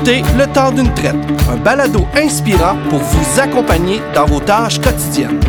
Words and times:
écoutez 0.00 0.22
Le 0.36 0.52
temps 0.52 0.72
d'une 0.72 0.92
traite, 0.94 1.16
un 1.50 1.56
balado 1.56 2.06
inspirant 2.14 2.76
pour 2.88 2.98
vous 2.98 3.40
accompagner 3.40 4.00
dans 4.14 4.24
vos 4.24 4.40
tâches 4.40 4.80
quotidiennes. 4.80 5.40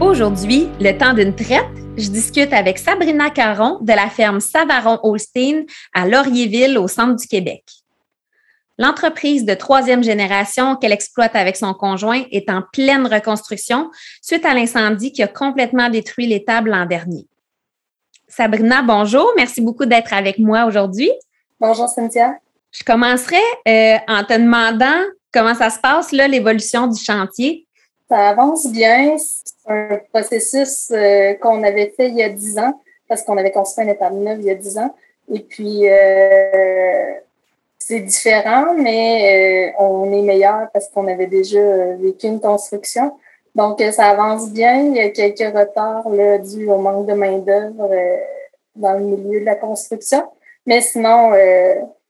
Aujourd'hui, 0.00 0.68
le 0.80 0.96
temps 0.96 1.14
d'une 1.14 1.34
traite, 1.34 1.64
je 1.96 2.08
discute 2.08 2.52
avec 2.52 2.78
Sabrina 2.78 3.30
Caron 3.30 3.78
de 3.80 3.92
la 3.92 4.08
ferme 4.08 4.40
Savaron-Holstein 4.40 5.64
à 5.94 6.06
Laurierville, 6.06 6.78
au 6.78 6.88
centre 6.88 7.16
du 7.16 7.26
Québec. 7.26 7.79
L'entreprise 8.80 9.44
de 9.44 9.52
troisième 9.52 10.02
génération 10.02 10.74
qu'elle 10.74 10.92
exploite 10.92 11.36
avec 11.36 11.54
son 11.54 11.74
conjoint 11.74 12.22
est 12.32 12.48
en 12.48 12.62
pleine 12.72 13.06
reconstruction 13.06 13.90
suite 14.22 14.46
à 14.46 14.54
l'incendie 14.54 15.12
qui 15.12 15.22
a 15.22 15.28
complètement 15.28 15.90
détruit 15.90 16.26
l'étable 16.26 16.70
l'an 16.70 16.86
dernier. 16.86 17.26
Sabrina, 18.26 18.80
bonjour. 18.80 19.30
Merci 19.36 19.60
beaucoup 19.60 19.84
d'être 19.84 20.14
avec 20.14 20.38
moi 20.38 20.64
aujourd'hui. 20.64 21.10
Bonjour, 21.60 21.90
Cynthia. 21.90 22.38
Je 22.70 22.82
commencerai 22.82 23.36
euh, 23.68 23.98
en 24.08 24.24
te 24.24 24.32
demandant 24.32 25.04
comment 25.30 25.54
ça 25.54 25.68
se 25.68 25.78
passe, 25.78 26.10
là, 26.12 26.26
l'évolution 26.26 26.86
du 26.86 26.98
chantier. 26.98 27.66
Ça 28.08 28.30
avance 28.30 28.66
bien. 28.66 29.14
C'est 29.18 29.70
un 29.70 30.00
processus 30.10 30.90
euh, 30.90 31.34
qu'on 31.34 31.62
avait 31.64 31.92
fait 31.94 32.08
il 32.08 32.16
y 32.16 32.22
a 32.22 32.30
dix 32.30 32.56
ans 32.58 32.80
parce 33.10 33.24
qu'on 33.24 33.36
avait 33.36 33.52
construit 33.52 33.84
une 33.84 33.90
étable 33.90 34.16
neuve 34.16 34.38
il 34.40 34.46
y 34.46 34.50
a 34.50 34.54
dix 34.54 34.78
ans. 34.78 34.96
Et 35.30 35.40
puis, 35.40 35.86
euh, 35.86 37.12
c'est 37.90 38.00
différent, 38.00 38.72
mais 38.76 39.72
euh, 39.74 39.82
on 39.84 40.12
est 40.12 40.22
meilleur 40.22 40.68
parce 40.72 40.88
qu'on 40.90 41.08
avait 41.08 41.26
déjà 41.26 41.58
euh, 41.58 41.96
vécu 41.98 42.28
une 42.28 42.38
construction. 42.38 43.16
Donc, 43.56 43.80
euh, 43.80 43.90
ça 43.90 44.10
avance 44.10 44.48
bien. 44.52 44.76
Il 44.76 44.94
y 44.94 45.00
a 45.00 45.08
quelques 45.08 45.52
retards 45.52 46.08
là, 46.08 46.38
dus 46.38 46.68
au 46.68 46.78
manque 46.78 47.06
de 47.06 47.14
main-d'œuvre 47.14 47.90
dans 48.76 48.92
le 48.92 49.00
milieu 49.00 49.40
de 49.40 49.44
la 49.44 49.56
construction. 49.56 50.22
Mais 50.66 50.80
sinon, 50.80 51.32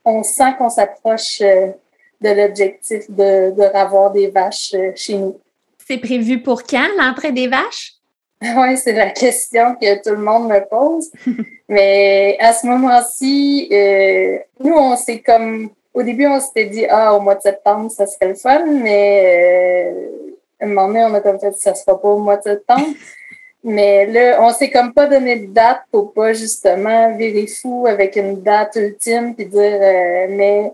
on 0.04 0.22
sent 0.22 0.52
qu'on 0.58 0.68
s'approche 0.68 1.40
de 1.40 2.30
l'objectif 2.38 3.10
de, 3.10 3.50
de 3.52 3.62
revoir 3.62 4.10
des 4.10 4.26
vaches 4.26 4.74
chez 4.94 5.16
nous. 5.16 5.38
C'est 5.86 5.96
prévu 5.96 6.42
pour 6.42 6.64
quand, 6.64 6.88
l'entrée 6.98 7.32
des 7.32 7.48
vaches? 7.48 7.94
Oui, 8.56 8.76
c'est 8.78 8.92
la 8.92 9.10
question 9.10 9.74
que 9.74 10.02
tout 10.02 10.14
le 10.14 10.22
monde 10.22 10.48
me 10.48 10.60
pose. 10.66 11.10
Mais 11.68 12.36
à 12.40 12.52
ce 12.52 12.66
moment-ci, 12.66 13.68
euh, 13.70 14.38
nous, 14.60 14.74
on 14.74 14.96
s'est 14.96 15.20
comme. 15.20 15.70
Au 15.92 16.02
début, 16.02 16.26
on 16.26 16.40
s'était 16.40 16.66
dit, 16.66 16.86
ah, 16.88 17.14
au 17.14 17.20
mois 17.20 17.34
de 17.34 17.42
septembre, 17.42 17.90
ça 17.90 18.06
serait 18.06 18.28
le 18.28 18.36
fun, 18.36 18.64
mais 18.64 19.90
euh, 19.92 20.36
à 20.60 20.64
un 20.64 20.68
moment 20.68 20.86
donné, 20.86 21.04
on 21.04 21.12
a 21.14 21.20
comme 21.20 21.40
fait, 21.40 21.52
ça 21.56 21.74
sera 21.74 22.00
pas 22.00 22.08
au 22.08 22.18
mois 22.18 22.36
de 22.36 22.42
septembre. 22.42 22.86
Mais 23.64 24.06
là, 24.06 24.38
on 24.40 24.52
s'est 24.52 24.70
comme 24.70 24.94
pas 24.94 25.06
donné 25.06 25.36
de 25.36 25.52
date 25.52 25.80
pour 25.90 26.14
pas 26.14 26.32
justement 26.32 27.14
virer 27.14 27.46
fou 27.46 27.86
avec 27.86 28.16
une 28.16 28.40
date 28.40 28.76
ultime 28.76 29.34
puis 29.34 29.44
dire, 29.46 29.78
euh, 29.82 30.26
mais, 30.30 30.72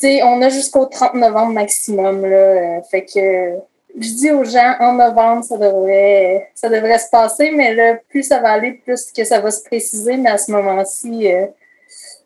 tu 0.00 0.06
sais, 0.06 0.22
on 0.22 0.40
a 0.40 0.48
jusqu'au 0.48 0.86
30 0.86 1.14
novembre 1.14 1.52
maximum, 1.52 2.24
là. 2.24 2.80
fait 2.90 3.04
que 3.04 3.58
je 3.96 4.08
dis 4.14 4.30
aux 4.30 4.44
gens, 4.44 4.74
en 4.80 4.92
novembre, 4.94 5.44
ça 5.44 5.56
devrait, 5.56 6.50
ça 6.54 6.68
devrait 6.68 6.98
se 6.98 7.08
passer, 7.10 7.50
mais 7.52 7.74
là, 7.74 7.96
plus 8.08 8.24
ça 8.24 8.40
va 8.40 8.52
aller, 8.52 8.72
plus 8.72 9.12
que 9.12 9.24
ça 9.24 9.40
va 9.40 9.50
se 9.50 9.62
préciser, 9.62 10.16
mais 10.16 10.30
à 10.30 10.38
ce 10.38 10.50
moment-ci, 10.50 11.32
euh, 11.32 11.46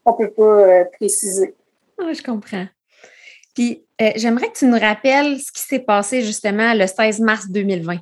on 0.04 0.12
ne 0.12 0.16
peut 0.16 0.30
pas 0.30 0.42
euh, 0.42 0.84
préciser. 0.92 1.54
Ah, 2.00 2.12
je 2.12 2.22
comprends. 2.22 2.66
Puis, 3.54 3.84
euh, 4.00 4.12
j'aimerais 4.16 4.48
que 4.48 4.58
tu 4.58 4.66
nous 4.66 4.78
rappelles 4.78 5.38
ce 5.40 5.52
qui 5.52 5.62
s'est 5.62 5.80
passé 5.80 6.22
justement 6.22 6.72
le 6.74 6.86
16 6.86 7.20
mars 7.20 7.48
2020. 7.50 7.96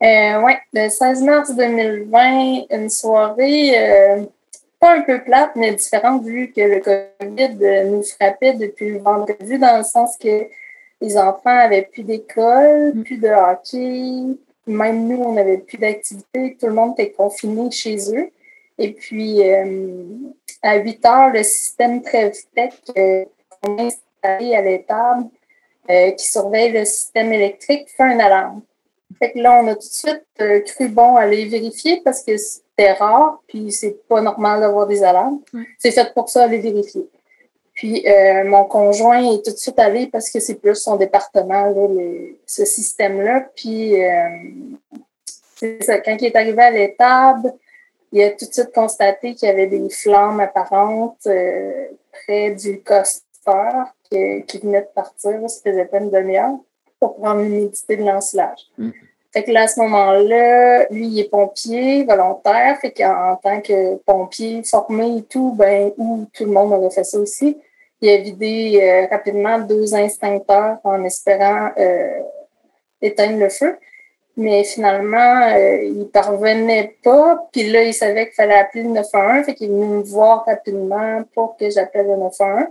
oui, 0.00 0.52
le 0.72 0.88
16 0.88 1.22
mars 1.22 1.54
2020, 1.54 2.66
une 2.70 2.90
soirée 2.90 4.28
pas 4.80 4.94
un 4.94 5.00
peu 5.00 5.24
plate, 5.24 5.50
mais 5.56 5.74
différente 5.74 6.24
vu 6.24 6.52
que 6.52 6.60
le 6.60 6.80
COVID 6.80 7.90
nous 7.90 8.04
frappait 8.04 8.52
depuis 8.52 8.92
le 8.92 8.98
vendredi, 8.98 9.58
dans 9.58 9.78
le 9.78 9.82
sens 9.82 10.16
que 10.16 10.46
les 11.00 11.16
enfants 11.16 11.58
avaient 11.58 11.88
plus 11.90 12.02
d'école, 12.02 12.94
mm. 12.94 13.04
plus 13.04 13.18
de 13.18 13.28
hockey. 13.28 14.38
Même 14.66 15.06
nous, 15.06 15.22
on 15.22 15.32
n'avait 15.32 15.58
plus 15.58 15.78
d'activité. 15.78 16.56
Tout 16.60 16.66
le 16.66 16.74
monde 16.74 16.94
était 16.98 17.12
confiné 17.12 17.70
chez 17.70 17.96
eux. 18.14 18.30
Et 18.78 18.92
puis, 18.92 19.42
euh, 19.42 20.04
à 20.62 20.76
8 20.76 21.06
heures, 21.06 21.32
le 21.32 21.42
système 21.42 22.02
Trevtech 22.02 22.74
euh, 22.96 23.24
qu'on 23.60 23.78
a 23.78 23.82
installé 23.82 24.54
à 24.54 24.62
l'étable, 24.62 25.28
euh, 25.90 26.10
qui 26.12 26.26
surveille 26.26 26.72
le 26.72 26.84
système 26.84 27.32
électrique, 27.32 27.88
fait 27.96 28.04
un 28.04 28.18
alarme. 28.20 28.62
Fait 29.18 29.32
que 29.32 29.38
là, 29.38 29.60
on 29.62 29.66
a 29.66 29.74
tout 29.74 29.80
de 29.80 29.84
suite 29.84 30.64
cru 30.66 30.88
bon 30.88 31.16
aller 31.16 31.46
vérifier 31.46 32.02
parce 32.04 32.22
que 32.22 32.36
c'était 32.36 32.92
rare, 32.92 33.42
puis 33.48 33.72
c'est 33.72 34.06
pas 34.06 34.20
normal 34.20 34.60
d'avoir 34.60 34.86
des 34.86 35.02
alarmes. 35.02 35.40
C'est 35.78 35.90
fait 35.90 36.12
pour 36.14 36.28
ça, 36.28 36.44
aller 36.44 36.58
vérifier. 36.58 37.08
Puis 37.78 38.04
euh, 38.08 38.42
mon 38.42 38.64
conjoint 38.64 39.20
est 39.20 39.44
tout 39.44 39.52
de 39.52 39.56
suite 39.56 39.78
allé 39.78 40.08
parce 40.08 40.30
que 40.30 40.40
c'est 40.40 40.56
plus 40.56 40.74
son 40.74 40.96
département, 40.96 41.72
ce 42.44 42.64
système-là. 42.64 43.46
Puis 43.54 44.04
euh, 44.04 44.26
ça, 45.82 46.00
quand 46.00 46.16
il 46.20 46.24
est 46.24 46.34
arrivé 46.34 46.60
à 46.60 46.72
l'étable, 46.72 47.54
il 48.10 48.20
a 48.24 48.30
tout 48.30 48.46
de 48.46 48.52
suite 48.52 48.72
constaté 48.74 49.36
qu'il 49.36 49.48
y 49.48 49.52
avait 49.52 49.68
des 49.68 49.88
flammes 49.90 50.40
apparentes 50.40 51.24
euh, 51.28 51.86
près 52.10 52.50
du 52.50 52.80
costeur 52.80 53.86
qui, 54.10 54.42
qui, 54.48 54.58
venait 54.58 54.80
de 54.80 54.88
partir. 54.92 55.38
Ça 55.48 55.60
faisait 55.62 55.84
pas 55.84 55.98
une 55.98 56.10
demi-heure 56.10 56.58
pour 56.98 57.14
prendre 57.14 57.42
l'humidité 57.42 57.96
de 57.96 58.02
l'ensilage. 58.02 58.66
Mm. 58.76 58.90
Fait 59.32 59.44
que 59.44 59.52
là, 59.52 59.62
à 59.62 59.68
ce 59.68 59.78
moment-là, 59.78 60.88
lui, 60.90 61.06
il 61.06 61.20
est 61.20 61.30
pompier 61.30 62.02
volontaire. 62.02 62.76
Fait 62.80 62.90
qu'en 62.90 63.36
tant 63.36 63.60
que 63.60 63.94
pompier 63.98 64.64
formé 64.64 65.18
et 65.18 65.22
tout, 65.22 65.52
ben, 65.56 65.92
où 65.96 66.26
tout 66.32 66.44
le 66.44 66.50
monde 66.50 66.72
aurait 66.72 66.90
fait 66.90 67.04
ça 67.04 67.20
aussi, 67.20 67.56
il 68.00 68.10
a 68.10 68.16
vidé 68.18 68.80
euh, 68.80 69.06
rapidement 69.10 69.58
deux 69.58 69.94
instincteurs 69.94 70.78
en 70.84 71.02
espérant 71.04 71.70
euh, 71.78 72.20
éteindre 73.02 73.38
le 73.38 73.48
feu. 73.48 73.76
Mais 74.36 74.62
finalement, 74.62 75.48
euh, 75.48 75.82
il 75.82 76.08
parvenait 76.08 76.96
pas. 77.02 77.48
Puis 77.52 77.70
là, 77.70 77.82
il 77.82 77.92
savait 77.92 78.26
qu'il 78.26 78.34
fallait 78.34 78.54
appeler 78.54 78.84
le 78.84 78.90
911. 78.90 79.46
Fait 79.46 79.54
qu'il 79.54 79.66
est 79.66 79.74
venu 79.74 79.86
me 79.86 80.02
voir 80.02 80.44
rapidement 80.44 81.24
pour 81.34 81.56
que 81.56 81.68
j'appelle 81.70 82.06
le 82.06 82.16
911. 82.16 82.66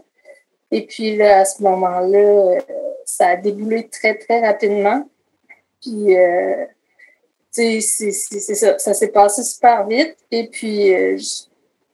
Et 0.71 0.85
puis 0.85 1.17
là, 1.17 1.39
à 1.39 1.45
ce 1.45 1.61
moment-là, 1.63 2.59
ça 3.03 3.27
a 3.27 3.35
déboulé 3.35 3.89
très, 3.89 4.15
très 4.15 4.39
rapidement. 4.39 5.05
Puis, 5.81 6.15
c'est 7.51 7.81
ça. 7.81 8.79
Ça 8.79 8.94
s'est 8.94 9.07
passé 9.09 9.44
super 9.44 9.85
vite. 9.88 10.15
Et 10.31 10.47
puis, 10.47 10.94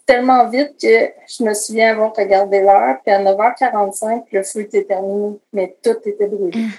tellement 0.06 0.48
vite 0.50 0.76
que 0.82 1.12
je 1.28 1.44
me 1.44 1.54
souviens 1.54 1.92
avoir 1.92 2.14
regardé 2.16 2.62
l'heure, 2.62 2.98
puis 3.04 3.14
à 3.14 3.24
9h45, 3.24 4.24
le 4.32 4.44
feu 4.44 4.62
était 4.62 4.84
terminé, 4.84 5.40
mais 5.52 5.76
tout 5.82 5.98
était 6.06 6.28
brûlé. 6.28 6.60
Mm. 6.60 6.70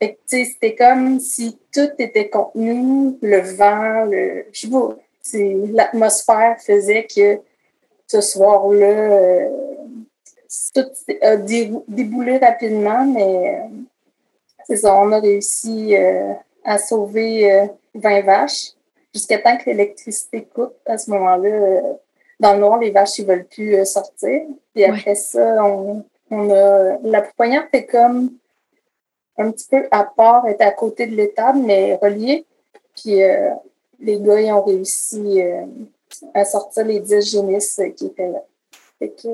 Fait 0.00 0.14
que, 0.14 0.18
c'était 0.26 0.74
comme 0.74 1.20
si 1.20 1.58
tout 1.72 1.90
était 1.98 2.30
contenu, 2.30 3.18
le 3.20 3.40
vent, 3.40 4.04
le, 4.06 4.46
je 4.52 4.66
sais 5.22 5.56
l'atmosphère 5.72 6.56
faisait 6.58 7.06
que 7.06 7.40
ce 8.06 8.20
soir-là, 8.20 8.86
euh, 8.86 9.48
tout 10.74 10.86
a 11.20 11.36
déboulé 11.36 12.38
rapidement, 12.38 13.04
mais 13.04 13.60
euh, 13.60 13.68
c'est 14.66 14.78
ça, 14.78 14.96
on 14.96 15.12
a 15.12 15.20
réussi 15.20 15.94
euh, 15.94 16.32
à 16.64 16.78
sauver 16.78 17.68
20 17.94 18.22
vaches 18.22 18.72
jusqu'à 19.14 19.38
temps 19.38 19.56
que 19.58 19.68
l'électricité 19.70 20.48
coupe. 20.52 20.74
À 20.86 20.98
ce 20.98 21.10
moment-là, 21.10 21.82
dans 22.40 22.54
le 22.54 22.60
noir, 22.60 22.78
les 22.78 22.90
vaches, 22.90 23.18
ils 23.18 23.26
veulent 23.26 23.46
plus 23.46 23.76
euh, 23.76 23.84
sortir. 23.84 24.42
Puis 24.74 24.84
après 24.84 25.14
ça, 25.14 25.64
on, 25.64 26.04
on, 26.30 26.50
a. 26.50 26.98
La 27.02 27.22
pouponnière 27.22 27.66
était 27.66 27.86
comme 27.86 28.32
un 29.36 29.50
petit 29.52 29.68
peu 29.70 29.86
à 29.90 30.04
part, 30.04 30.48
était 30.48 30.64
à 30.64 30.72
côté 30.72 31.06
de 31.06 31.14
l'étable, 31.14 31.60
mais 31.60 31.96
reliée. 31.96 32.46
Puis 32.96 33.22
euh, 33.22 33.50
les 34.00 34.18
gars, 34.18 34.40
ils 34.40 34.52
ont 34.52 34.64
réussi 34.64 35.42
euh, 35.42 35.64
à 36.34 36.44
sortir 36.44 36.86
les 36.86 37.00
10 37.00 37.30
génisses 37.30 37.80
qui 37.96 38.06
étaient 38.06 38.30
là. 38.30 38.42
Fait 38.98 39.10
que, 39.10 39.28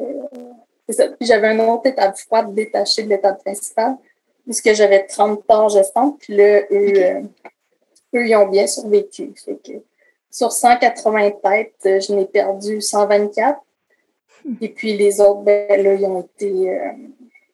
c'est 0.89 0.93
ça. 0.93 1.09
Puis 1.09 1.27
j'avais 1.27 1.49
un 1.49 1.69
autre 1.69 1.87
étable 1.87 2.17
froide 2.17 2.55
détachée 2.55 3.05
de 3.05 3.09
l'étable 3.09 3.39
principale, 3.39 3.97
puisque 4.45 4.73
j'avais 4.75 5.07
30 5.07 5.47
torts 5.47 5.69
gestantes. 5.69 6.19
Puis 6.19 6.37
là, 6.37 6.61
eux, 6.73 7.23
eux, 8.15 8.27
ils 8.27 8.37
ont 8.37 8.49
bien 8.49 8.67
survécu. 8.67 9.33
Fait 9.45 9.57
que, 9.57 9.73
sur 10.37 10.53
180 10.53 11.31
têtes, 11.43 11.73
euh, 11.87 11.99
je 11.99 12.13
n'ai 12.13 12.27
perdu 12.27 12.83
124. 12.83 13.59
Et 14.61 14.69
puis 14.69 14.95
les 14.95 15.19
autres, 15.21 15.41
ben, 15.41 15.83
là, 15.83 15.95
ils 15.95 16.05
ont 16.05 16.21
été 16.21 16.71
euh, 16.71 16.91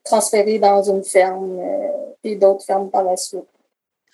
transférés 0.03 0.59
dans 0.59 0.83
une 0.83 1.05
ferme 1.05 1.61
euh, 1.61 1.89
et 2.25 2.35
d'autres 2.35 2.65
fermes 2.65 2.91
par 2.91 3.05
la 3.05 3.17
suite. 3.17 3.47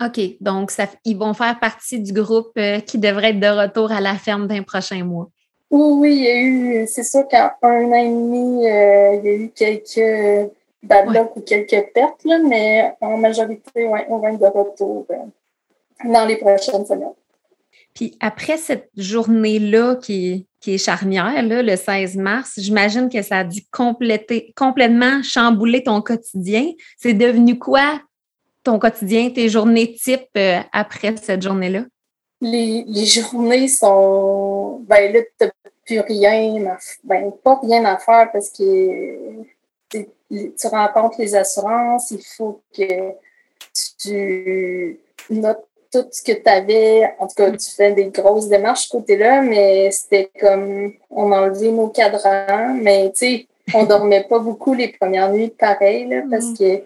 OK. 0.04 0.20
Donc, 0.40 0.70
ça, 0.70 0.84
ils 1.06 1.16
vont 1.16 1.32
faire 1.32 1.58
partie 1.58 1.98
du 1.98 2.12
groupe 2.12 2.56
qui 2.86 2.98
devrait 2.98 3.30
être 3.30 3.40
de 3.40 3.62
retour 3.62 3.90
à 3.90 4.00
la 4.00 4.14
ferme 4.14 4.46
d'un 4.46 4.62
prochain 4.62 5.02
mois. 5.02 5.28
Oui, 5.70 5.92
oui, 5.98 6.16
il 6.16 6.22
y 6.22 6.28
a 6.28 6.40
eu, 6.40 6.86
c'est 6.86 7.02
sûr 7.02 7.26
qu'en 7.26 7.50
un 7.62 7.90
an 7.90 7.94
et 7.94 8.08
demi, 8.08 8.64
il 8.64 9.24
y 9.24 9.28
a 9.28 9.34
eu 9.34 9.48
quelques 9.48 10.52
bad 10.82 11.30
ou 11.34 11.40
quelques 11.40 11.90
pertes, 11.92 12.24
mais 12.24 12.94
en 13.00 13.16
majorité, 13.16 13.88
ouais, 13.88 14.06
on 14.08 14.18
va 14.18 14.30
être 14.30 14.38
de 14.38 14.46
retour 14.46 15.04
dans 16.04 16.24
les 16.26 16.36
prochaines 16.36 16.86
semaines. 16.86 17.14
Puis 17.94 18.16
après 18.20 18.56
cette 18.56 18.90
journée-là 18.96 19.96
qui, 19.96 20.46
qui, 20.60 20.74
est 20.74 20.78
charnière, 20.78 21.42
là, 21.42 21.62
le 21.62 21.76
16 21.76 22.16
mars, 22.16 22.52
j'imagine 22.56 23.08
que 23.08 23.22
ça 23.22 23.38
a 23.38 23.44
dû 23.44 23.62
compléter, 23.72 24.52
complètement 24.56 25.22
chambouler 25.22 25.82
ton 25.82 26.00
quotidien. 26.00 26.70
C'est 26.96 27.14
devenu 27.14 27.58
quoi 27.58 28.00
ton 28.62 28.78
quotidien, 28.78 29.30
tes 29.30 29.48
journées 29.48 29.94
type 29.94 30.28
euh, 30.36 30.60
après 30.72 31.16
cette 31.16 31.42
journée-là? 31.42 31.84
Les, 32.40 32.84
les, 32.86 33.06
journées 33.06 33.66
sont. 33.66 34.84
Ben 34.86 35.12
là, 35.12 35.20
tu 35.40 35.48
plus 35.84 36.00
rien 36.00 36.66
à 36.66 36.78
ben, 37.02 37.32
pas 37.42 37.58
rien 37.62 37.84
à 37.84 37.96
faire 37.96 38.30
parce 38.32 38.50
que 38.50 39.42
tu 39.90 40.66
rencontres 40.66 41.16
les 41.18 41.34
assurances, 41.34 42.10
il 42.10 42.22
faut 42.36 42.60
que 42.76 43.12
tu 43.98 44.98
notes 45.30 45.66
tout 45.92 46.06
ce 46.10 46.22
que 46.22 46.32
tu 46.32 46.48
avais. 46.48 47.12
En 47.18 47.26
tout 47.26 47.34
cas, 47.36 47.50
tu 47.50 47.70
fais 47.70 47.92
des 47.92 48.06
grosses 48.06 48.48
démarches 48.48 48.88
côté-là, 48.88 49.42
mais 49.42 49.90
c'était 49.90 50.30
comme 50.40 50.92
on 51.10 51.32
enlevait 51.32 51.70
nos 51.70 51.88
cadrans, 51.88 52.74
mais 52.74 53.10
tu 53.10 53.26
sais, 53.26 53.46
on 53.74 53.84
dormait 53.84 54.24
pas 54.28 54.38
beaucoup 54.38 54.74
les 54.74 54.88
premières 54.88 55.30
nuits 55.32 55.52
pareil, 55.58 56.06
là, 56.08 56.22
parce 56.30 56.46
mm. 56.46 56.56
que, 56.56 56.82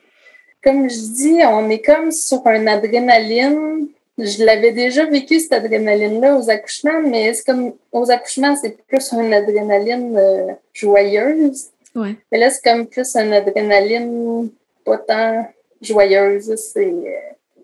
comme 0.62 0.88
je 0.88 1.14
dis, 1.14 1.38
on 1.44 1.68
est 1.70 1.80
comme 1.80 2.10
sur 2.10 2.46
un 2.46 2.66
adrénaline. 2.66 3.88
Je 4.18 4.44
l'avais 4.44 4.72
déjà 4.72 5.06
vécu, 5.06 5.40
cette 5.40 5.54
adrénaline-là, 5.54 6.36
aux 6.36 6.50
accouchements, 6.50 7.00
mais 7.02 7.32
c'est 7.32 7.44
comme 7.44 7.72
aux 7.92 8.10
accouchements, 8.10 8.54
c'est 8.56 8.76
plus 8.86 9.12
une 9.12 9.32
adrénaline 9.32 10.16
euh, 10.16 10.52
joyeuse. 10.74 11.68
Ouais. 11.94 12.16
Mais 12.30 12.38
là, 12.38 12.50
c'est 12.50 12.62
comme 12.62 12.86
plus 12.86 13.16
une 13.16 13.32
adrénaline 13.32 14.50
pas 14.84 14.98
tant 14.98 15.46
joyeuse. 15.80 16.54
C'est, 16.56 16.94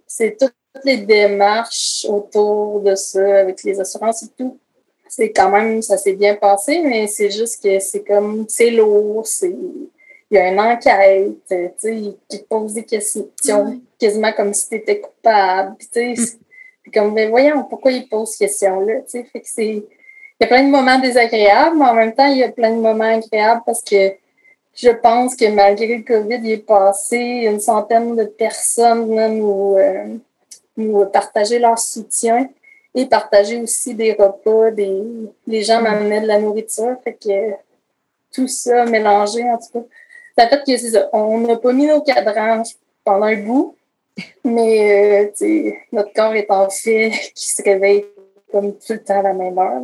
c'est 0.06 0.43
toutes 0.79 0.85
les 0.85 0.99
démarches 0.99 2.07
autour 2.09 2.81
de 2.81 2.95
ça 2.95 3.41
avec 3.41 3.63
les 3.65 3.79
assurances 3.81 4.23
et 4.23 4.29
tout. 4.37 4.59
C'est 5.09 5.33
quand 5.33 5.51
même, 5.51 5.83
ça 5.83 5.97
s'est 5.97 6.13
bien 6.13 6.35
passé, 6.35 6.83
mais 6.83 7.07
c'est 7.07 7.31
juste 7.31 7.63
que 7.63 7.79
c'est 7.79 8.05
comme, 8.05 8.45
c'est 8.49 8.71
lourd, 8.71 9.27
c'est, 9.27 9.49
il 10.31 10.35
y 10.35 10.39
a 10.39 10.49
une 10.49 10.61
enquête, 10.61 11.39
tu 11.49 11.57
sais, 11.79 12.03
qui 12.29 12.39
pose 12.49 12.75
des 12.75 12.85
questions 12.85 13.29
quasiment 13.99 14.33
comme 14.33 14.53
si 14.53 14.69
tu 14.69 14.75
étais 14.77 15.01
coupable. 15.01 15.77
Tu 15.81 16.15
sais, 16.17 16.37
mm. 16.87 16.91
comme, 16.93 17.15
mais 17.15 17.29
voyons, 17.29 17.65
pourquoi 17.65 17.93
il 17.93 18.07
pose 18.09 18.29
ces 18.29 18.45
questions-là, 18.45 19.01
tu 19.01 19.03
sais, 19.09 19.25
fait 19.25 19.41
que 19.41 19.49
c'est, 19.49 19.67
il 19.67 19.85
y 20.41 20.45
a 20.45 20.47
plein 20.47 20.63
de 20.63 20.71
moments 20.71 20.99
désagréables, 20.99 21.77
mais 21.77 21.87
en 21.87 21.95
même 21.95 22.15
temps, 22.15 22.27
il 22.27 22.39
y 22.39 22.45
a 22.45 22.51
plein 22.51 22.71
de 22.71 22.81
moments 22.81 23.17
agréables 23.17 23.63
parce 23.65 23.83
que 23.83 24.13
je 24.81 24.91
pense 24.91 25.35
que 25.35 25.51
malgré 25.51 25.97
le 25.97 26.05
COVID, 26.05 26.39
il 26.45 26.51
est 26.53 26.57
passé 26.59 27.17
une 27.17 27.59
centaine 27.59 28.15
de 28.15 28.25
personnes 28.25 29.09
nous, 29.37 29.75
euh, 29.77 30.17
nous 30.79 31.05
partager 31.07 31.59
leur 31.59 31.79
soutien 31.79 32.49
et 32.95 33.05
partager 33.07 33.61
aussi 33.61 33.95
des 33.95 34.13
repas. 34.13 34.71
Des, 34.71 35.03
les 35.47 35.63
gens 35.63 35.83
m'amenaient 35.83 36.23
de 36.23 36.27
la 36.27 36.39
nourriture. 36.39 36.97
Fait 37.05 37.13
que 37.13 37.53
tout 38.33 38.49
ça 38.49 38.87
mélangé, 38.87 39.43
en 39.45 39.59
tout 39.59 39.81
cas. 39.81 39.87
Ça 40.39 40.49
fait 40.49 40.65
que 40.65 40.77
c'est 40.79 40.91
ça. 40.91 41.09
On 41.13 41.39
n'a 41.39 41.57
pas 41.57 41.73
mis 41.73 41.87
nos 41.87 42.01
cadrans 42.01 42.63
pendant 43.05 43.27
un 43.27 43.37
bout, 43.37 43.77
mais 44.45 45.31
euh, 45.43 45.71
notre 45.93 46.13
corps 46.13 46.35
est 46.35 46.51
en 46.51 46.71
fait 46.71 47.11
qui 47.35 47.49
se 47.49 47.63
réveille 47.63 48.07
comme 48.51 48.73
tout 48.73 48.93
le 48.93 49.03
temps 49.03 49.19
à 49.19 49.23
la 49.23 49.33
même 49.33 49.59
heure. 49.59 49.83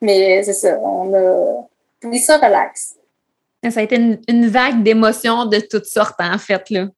Mais 0.00 0.42
c'est 0.42 0.52
ça, 0.52 0.78
on 0.80 1.14
a 1.14 1.68
pris 2.00 2.18
ça 2.18 2.36
relax. 2.38 2.96
Ça 3.70 3.78
a 3.78 3.82
été 3.84 3.96
une, 3.96 4.48
vague 4.48 4.82
d'émotions 4.82 5.46
de 5.46 5.60
toutes 5.60 5.86
sortes, 5.86 6.18
en 6.18 6.36
fait. 6.36 6.68
Là. 6.70 6.88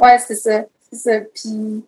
Ouais, 0.00 0.18
c'est 0.18 0.36
ça. 0.36 0.64
C'est 0.90 0.98
ça. 0.98 1.20
Puis, 1.34 1.82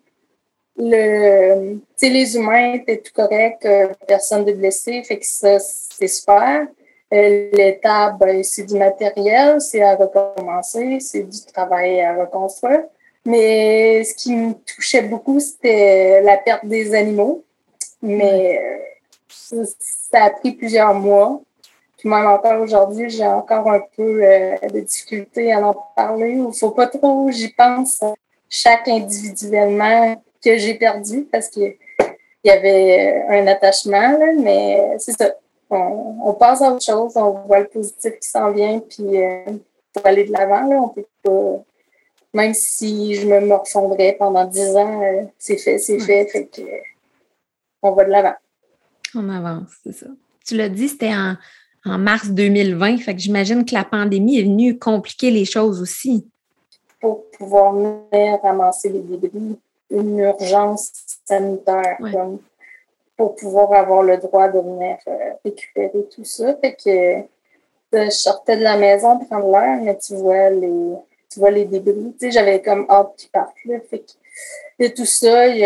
le, 0.76 1.78
les 2.02 2.36
humains 2.36 2.74
étaient 2.74 2.98
tout 2.98 3.12
corrects, 3.14 3.64
euh, 3.64 3.88
personne 4.06 4.44
de 4.44 4.52
blessé, 4.52 5.02
fait 5.02 5.18
que 5.18 5.26
ça, 5.26 5.58
c'est 5.58 6.08
super. 6.08 6.66
Euh, 7.12 7.50
L'état, 7.52 8.10
ben, 8.18 8.42
c'est 8.42 8.64
du 8.64 8.76
matériel, 8.76 9.60
c'est 9.60 9.82
à 9.82 9.94
recommencer, 9.94 10.98
c'est 11.00 11.22
du 11.22 11.44
travail 11.52 12.00
à 12.00 12.16
reconstruire. 12.16 12.84
Mais 13.24 14.04
ce 14.04 14.14
qui 14.14 14.34
me 14.34 14.52
touchait 14.52 15.02
beaucoup, 15.02 15.40
c'était 15.40 16.20
la 16.22 16.36
perte 16.36 16.66
des 16.66 16.94
animaux. 16.94 17.44
Mais 18.02 18.60
euh, 19.52 19.64
ça 19.78 20.24
a 20.24 20.30
pris 20.30 20.52
plusieurs 20.52 20.94
mois. 20.94 21.40
Puis 21.96 22.08
même 22.08 22.26
encore 22.26 22.60
aujourd'hui, 22.60 23.08
j'ai 23.08 23.26
encore 23.26 23.70
un 23.70 23.80
peu 23.96 24.22
euh, 24.22 24.56
de 24.68 24.80
difficulté 24.80 25.52
à 25.52 25.66
en 25.66 25.74
parler. 25.96 26.32
Il 26.32 26.52
faut 26.52 26.70
pas 26.70 26.86
trop, 26.86 27.30
j'y 27.30 27.48
pense, 27.48 28.00
chaque 28.50 28.88
individuellement 28.88 30.22
que 30.44 30.58
j'ai 30.58 30.74
perdu 30.74 31.26
parce 31.30 31.48
qu'il 31.48 31.76
y 32.44 32.50
avait 32.50 33.24
un 33.28 33.46
attachement, 33.46 34.18
mais 34.38 34.96
c'est 34.98 35.12
ça. 35.12 35.34
On, 35.70 36.34
passe 36.34 36.62
à 36.62 36.72
autre 36.72 36.84
chose, 36.84 37.12
on 37.16 37.30
voit 37.46 37.60
le 37.60 37.66
positif 37.66 38.12
qui 38.20 38.28
s'en 38.28 38.52
vient, 38.52 38.78
puis 38.78 39.20
euh, 39.20 39.44
pour 39.92 40.06
aller 40.06 40.24
de 40.24 40.32
l'avant, 40.32 40.68
on 40.68 40.88
peut 40.90 41.06
pas. 41.22 41.64
Même 42.32 42.54
si 42.54 43.14
je 43.14 43.26
me 43.26 43.40
morfondrais 43.40 44.16
pendant 44.18 44.44
dix 44.44 44.76
ans, 44.76 45.02
euh, 45.02 45.22
c'est 45.38 45.56
fait, 45.56 45.78
c'est 45.78 45.98
fait, 45.98 46.26
fait 46.26 46.46
que 46.46 46.62
on 47.82 47.92
va 47.92 48.04
de 48.04 48.10
l'avant. 48.10 48.34
On 49.14 49.28
avance, 49.28 49.70
c'est 49.82 49.92
ça. 49.92 50.06
Tu 50.44 50.56
l'as 50.56 50.68
dit, 50.68 50.88
c'était 50.88 51.12
en, 51.14 51.36
mars 51.98 52.30
2020, 52.30 52.98
fait 52.98 53.14
que 53.14 53.20
j'imagine 53.20 53.64
que 53.64 53.74
la 53.74 53.84
pandémie 53.84 54.38
est 54.38 54.44
venue 54.44 54.78
compliquer 54.78 55.30
les 55.30 55.44
choses 55.44 55.80
aussi. 55.80 56.26
Pour 57.00 57.30
pouvoir 57.30 57.72
venir 57.74 58.40
ramasser 58.42 58.88
les 58.88 59.00
débris, 59.00 59.58
une 59.90 60.18
urgence 60.18 60.92
sanitaire 61.24 61.98
comme, 61.98 62.38
pour 63.16 63.34
pouvoir 63.36 63.72
avoir 63.72 64.02
le 64.02 64.16
droit 64.16 64.48
de 64.48 64.58
venir 64.58 64.96
euh, 65.08 65.32
récupérer 65.44 66.04
tout 66.14 66.24
ça. 66.24 66.56
Fait 66.56 66.74
que 66.74 67.22
je 67.92 68.10
sortais 68.10 68.56
de 68.56 68.62
la 68.62 68.76
maison 68.76 69.18
prendre 69.18 69.50
l'air, 69.52 69.80
mais 69.82 69.96
tu 69.98 70.14
vois 70.16 70.50
les 70.50 70.94
tu 71.30 71.40
vois 71.40 71.50
les 71.50 71.64
débris. 71.64 72.12
Tu 72.12 72.26
sais, 72.26 72.30
j'avais 72.30 72.62
comme 72.62 72.86
hâte 72.88 73.14
qu'ils 73.16 73.30
partent. 73.30 73.54
Là. 73.64 73.78
Fait 73.88 74.00
que 74.00 74.12
et 74.78 74.92
tout 74.92 75.04
ça, 75.04 75.46
il, 75.46 75.64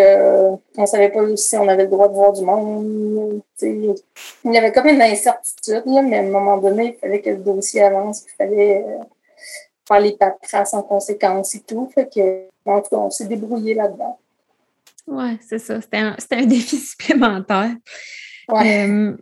on 0.76 0.86
savait 0.86 1.08
pas 1.08 1.24
si 1.36 1.56
on 1.56 1.66
avait 1.66 1.84
le 1.84 1.88
droit 1.88 2.08
de 2.08 2.14
voir 2.14 2.32
du 2.32 2.44
monde. 2.44 3.40
Il 3.62 3.94
y 4.44 4.58
avait 4.58 4.72
comme 4.72 4.88
une 4.88 5.00
incertitude, 5.00 5.84
mais 5.86 6.18
à 6.18 6.20
un 6.20 6.24
moment 6.24 6.58
donné, 6.58 6.94
il 6.94 7.00
fallait 7.00 7.22
que 7.22 7.30
le 7.30 7.36
dossier 7.36 7.82
avance, 7.82 8.24
il 8.26 8.36
fallait 8.36 8.84
euh, 8.86 9.02
faire 9.86 10.00
les 10.00 10.12
paperasses 10.12 10.74
en 10.74 10.82
conséquence 10.82 11.54
et 11.54 11.60
tout. 11.60 11.90
Fait 11.94 12.12
que, 12.12 12.48
en 12.68 12.80
tout 12.80 12.90
cas, 12.90 12.96
on 12.96 13.10
s'est 13.10 13.26
débrouillé 13.26 13.74
là-dedans. 13.74 14.18
Oui, 15.06 15.38
c'est 15.46 15.58
ça. 15.58 15.80
C'était 15.80 15.98
un, 15.98 16.16
un, 16.32 16.46
défi 16.46 16.76
supplémentaire. 16.76 17.74
Ouais. 18.48 18.88
Euh, 18.88 19.16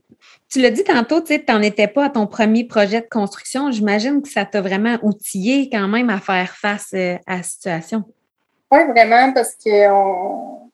tu 0.49 0.61
l'as 0.61 0.71
dit 0.71 0.85
tantôt, 0.85 1.21
tu 1.21 1.41
n'en 1.49 1.63
étais 1.63 1.89
pas 1.89 2.07
à 2.07 2.11
ton 2.11 2.27
premier 2.27 2.65
projet 2.65 3.01
de 3.01 3.09
construction. 3.09 3.71
J'imagine 3.71 4.23
que 4.23 4.29
ça 4.29 4.45
t'a 4.45 4.61
vraiment 4.61 4.97
outillé 5.03 5.69
quand 5.71 5.89
même 5.89 6.11
à 6.11 6.21
faire 6.21 6.57
face 6.57 6.91
euh, 6.95 7.17
à 7.27 7.37
la 7.39 7.43
situation. 7.43 8.05
Oui, 8.73 8.81
vraiment, 8.89 9.33
parce 9.33 9.55
que 9.55 9.91
on, 9.91 10.71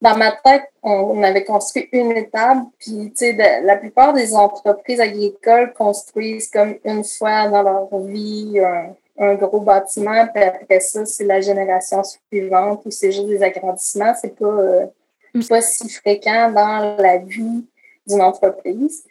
dans 0.00 0.16
ma 0.16 0.32
tête, 0.32 0.64
on, 0.82 1.22
avait 1.22 1.44
construit 1.44 1.88
une 1.92 2.12
étape, 2.12 2.58
puis 2.78 3.12
tu 3.16 3.16
sais, 3.16 3.60
la 3.62 3.76
plupart 3.76 4.14
des 4.14 4.34
entreprises 4.34 5.00
agricoles 5.00 5.74
construisent 5.74 6.48
comme 6.50 6.76
une 6.84 7.04
fois 7.04 7.48
dans 7.48 7.62
leur 7.62 7.98
vie 8.06 8.58
un, 8.60 8.94
gros 9.34 9.60
bâtiment, 9.60 10.26
puis 10.34 10.42
après 10.42 10.80
ça, 10.80 11.04
c'est 11.04 11.24
la 11.24 11.40
génération 11.40 12.02
suivante 12.02 12.82
ou 12.86 12.90
c'est 12.90 13.12
juste 13.12 13.28
des 13.28 13.42
agrandissements. 13.42 14.14
C'est 14.20 14.34
pas, 14.34 14.46
euh, 14.46 14.86
pas 15.48 15.60
si 15.60 15.88
fréquent 15.90 16.50
dans 16.50 16.96
la 16.98 17.18
vie 17.18 17.66
d'une 18.06 18.22
entreprise. 18.22 19.04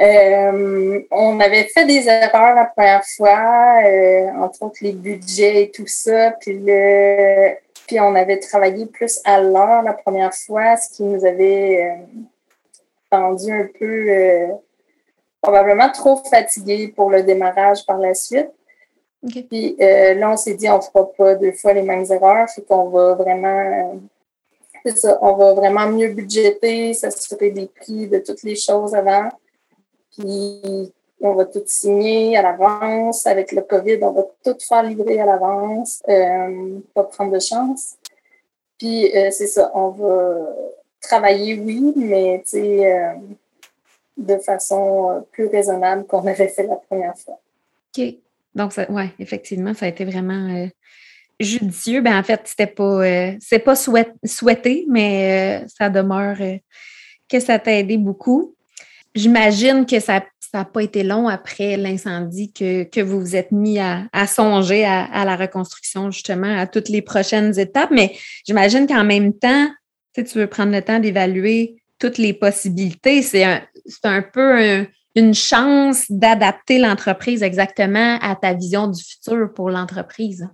Euh, 0.00 1.02
on 1.10 1.40
avait 1.40 1.64
fait 1.64 1.84
des 1.84 2.08
erreurs 2.08 2.54
la 2.54 2.66
première 2.66 3.04
fois, 3.04 3.82
euh, 3.84 4.28
entre 4.38 4.62
autres 4.62 4.78
les 4.80 4.92
budgets 4.92 5.64
et 5.64 5.70
tout 5.70 5.86
ça, 5.86 6.32
puis 6.40 6.60
puis 7.86 7.98
on 7.98 8.14
avait 8.14 8.38
travaillé 8.38 8.86
plus 8.86 9.20
à 9.24 9.40
l'heure 9.40 9.82
la 9.82 9.92
première 9.92 10.32
fois, 10.32 10.76
ce 10.76 10.96
qui 10.96 11.02
nous 11.02 11.24
avait 11.24 11.98
rendu 13.10 13.52
un 13.52 13.68
peu 13.78 14.48
probablement 15.42 15.90
trop 15.90 16.16
fatigués 16.30 16.88
pour 16.88 17.10
le 17.10 17.24
démarrage 17.24 17.84
par 17.84 17.98
la 17.98 18.14
suite. 18.14 18.48
Puis 19.22 19.76
là, 19.78 20.30
on 20.30 20.36
s'est 20.36 20.54
dit, 20.54 20.68
on 20.68 20.78
ne 20.78 20.82
fera 20.82 21.12
pas 21.12 21.34
deux 21.36 21.52
fois 21.52 21.72
les 21.72 21.82
mêmes 21.82 22.04
erreurs, 22.10 22.48
fait 22.50 22.62
qu'on 22.62 22.88
va 22.88 23.14
vraiment 23.14 24.00
c'est 24.84 24.98
ça, 24.98 25.18
on 25.22 25.34
va 25.34 25.52
vraiment 25.54 25.86
mieux 25.86 26.08
budgéter, 26.08 26.92
s'assurer 26.92 27.50
des 27.50 27.66
prix 27.66 28.08
de 28.08 28.18
toutes 28.18 28.42
les 28.42 28.56
choses 28.56 28.94
avant. 28.94 29.28
Puis 30.16 30.92
on 31.20 31.34
va 31.34 31.44
tout 31.44 31.62
signer 31.66 32.36
à 32.36 32.42
l'avance. 32.42 33.26
Avec 33.26 33.52
le 33.52 33.62
COVID, 33.62 33.98
on 34.02 34.10
va 34.10 34.22
tout 34.44 34.56
faire 34.60 34.82
livrer 34.82 35.20
à 35.20 35.26
l'avance, 35.26 36.02
euh, 36.08 36.80
pas 36.94 37.04
prendre 37.04 37.32
de 37.32 37.38
chance. 37.38 37.96
Puis 38.78 39.16
euh, 39.16 39.30
c'est 39.30 39.46
ça, 39.46 39.70
on 39.74 39.90
va 39.90 40.48
travailler, 41.00 41.54
oui, 41.60 41.92
mais 41.94 42.42
euh, 42.54 43.14
de 44.16 44.36
façon 44.38 45.24
plus 45.30 45.46
raisonnable 45.46 46.06
qu'on 46.06 46.26
avait 46.26 46.48
fait 46.48 46.66
la 46.66 46.76
première 46.76 47.16
fois. 47.16 47.38
OK. 47.96 48.16
Donc, 48.54 48.72
ouais, 48.88 49.10
effectivement, 49.18 49.74
ça 49.74 49.86
a 49.86 49.88
été 49.88 50.04
vraiment 50.04 50.68
judicieux. 51.42 52.00
Ben, 52.00 52.18
en 52.18 52.22
fait, 52.22 52.40
c'était 52.44 52.66
pas, 52.66 53.04
euh, 53.04 53.32
c'est 53.40 53.58
pas 53.58 53.74
souhaité, 53.76 54.86
mais 54.88 55.62
euh, 55.62 55.66
ça 55.68 55.90
demeure 55.90 56.36
euh, 56.40 56.56
que 57.28 57.40
ça 57.40 57.58
t'a 57.58 57.78
aidé 57.78 57.96
beaucoup. 57.96 58.54
J'imagine 59.14 59.84
que 59.84 60.00
ça 60.00 60.24
n'a 60.54 60.64
pas 60.64 60.82
été 60.82 61.02
long 61.02 61.28
après 61.28 61.76
l'incendie 61.76 62.52
que, 62.52 63.02
vous 63.02 63.20
vous 63.20 63.36
êtes 63.36 63.52
mis 63.52 63.78
à, 63.78 64.08
songer 64.26 64.84
à, 64.84 65.24
la 65.24 65.36
reconstruction, 65.36 66.10
justement, 66.10 66.58
à 66.58 66.66
toutes 66.66 66.88
les 66.88 67.02
prochaines 67.02 67.58
étapes. 67.58 67.90
Mais 67.90 68.16
j'imagine 68.46 68.86
qu'en 68.86 69.04
même 69.04 69.34
temps, 69.34 69.68
tu, 70.14 70.24
tu 70.24 70.38
veux 70.38 70.46
prendre 70.46 70.72
le 70.72 70.82
temps 70.82 70.98
d'évaluer 70.98 71.82
toutes 71.98 72.18
les 72.18 72.32
possibilités. 72.32 73.22
C'est 73.22 73.44
un, 73.44 73.62
un 74.04 74.22
peu 74.22 74.86
une 75.14 75.34
chance 75.34 76.10
d'adapter 76.10 76.78
l'entreprise 76.78 77.42
exactement 77.42 78.18
à 78.22 78.34
ta 78.34 78.54
vision 78.54 78.86
du 78.86 79.02
futur 79.02 79.52
pour 79.54 79.70
l'entreprise. 79.70 80.48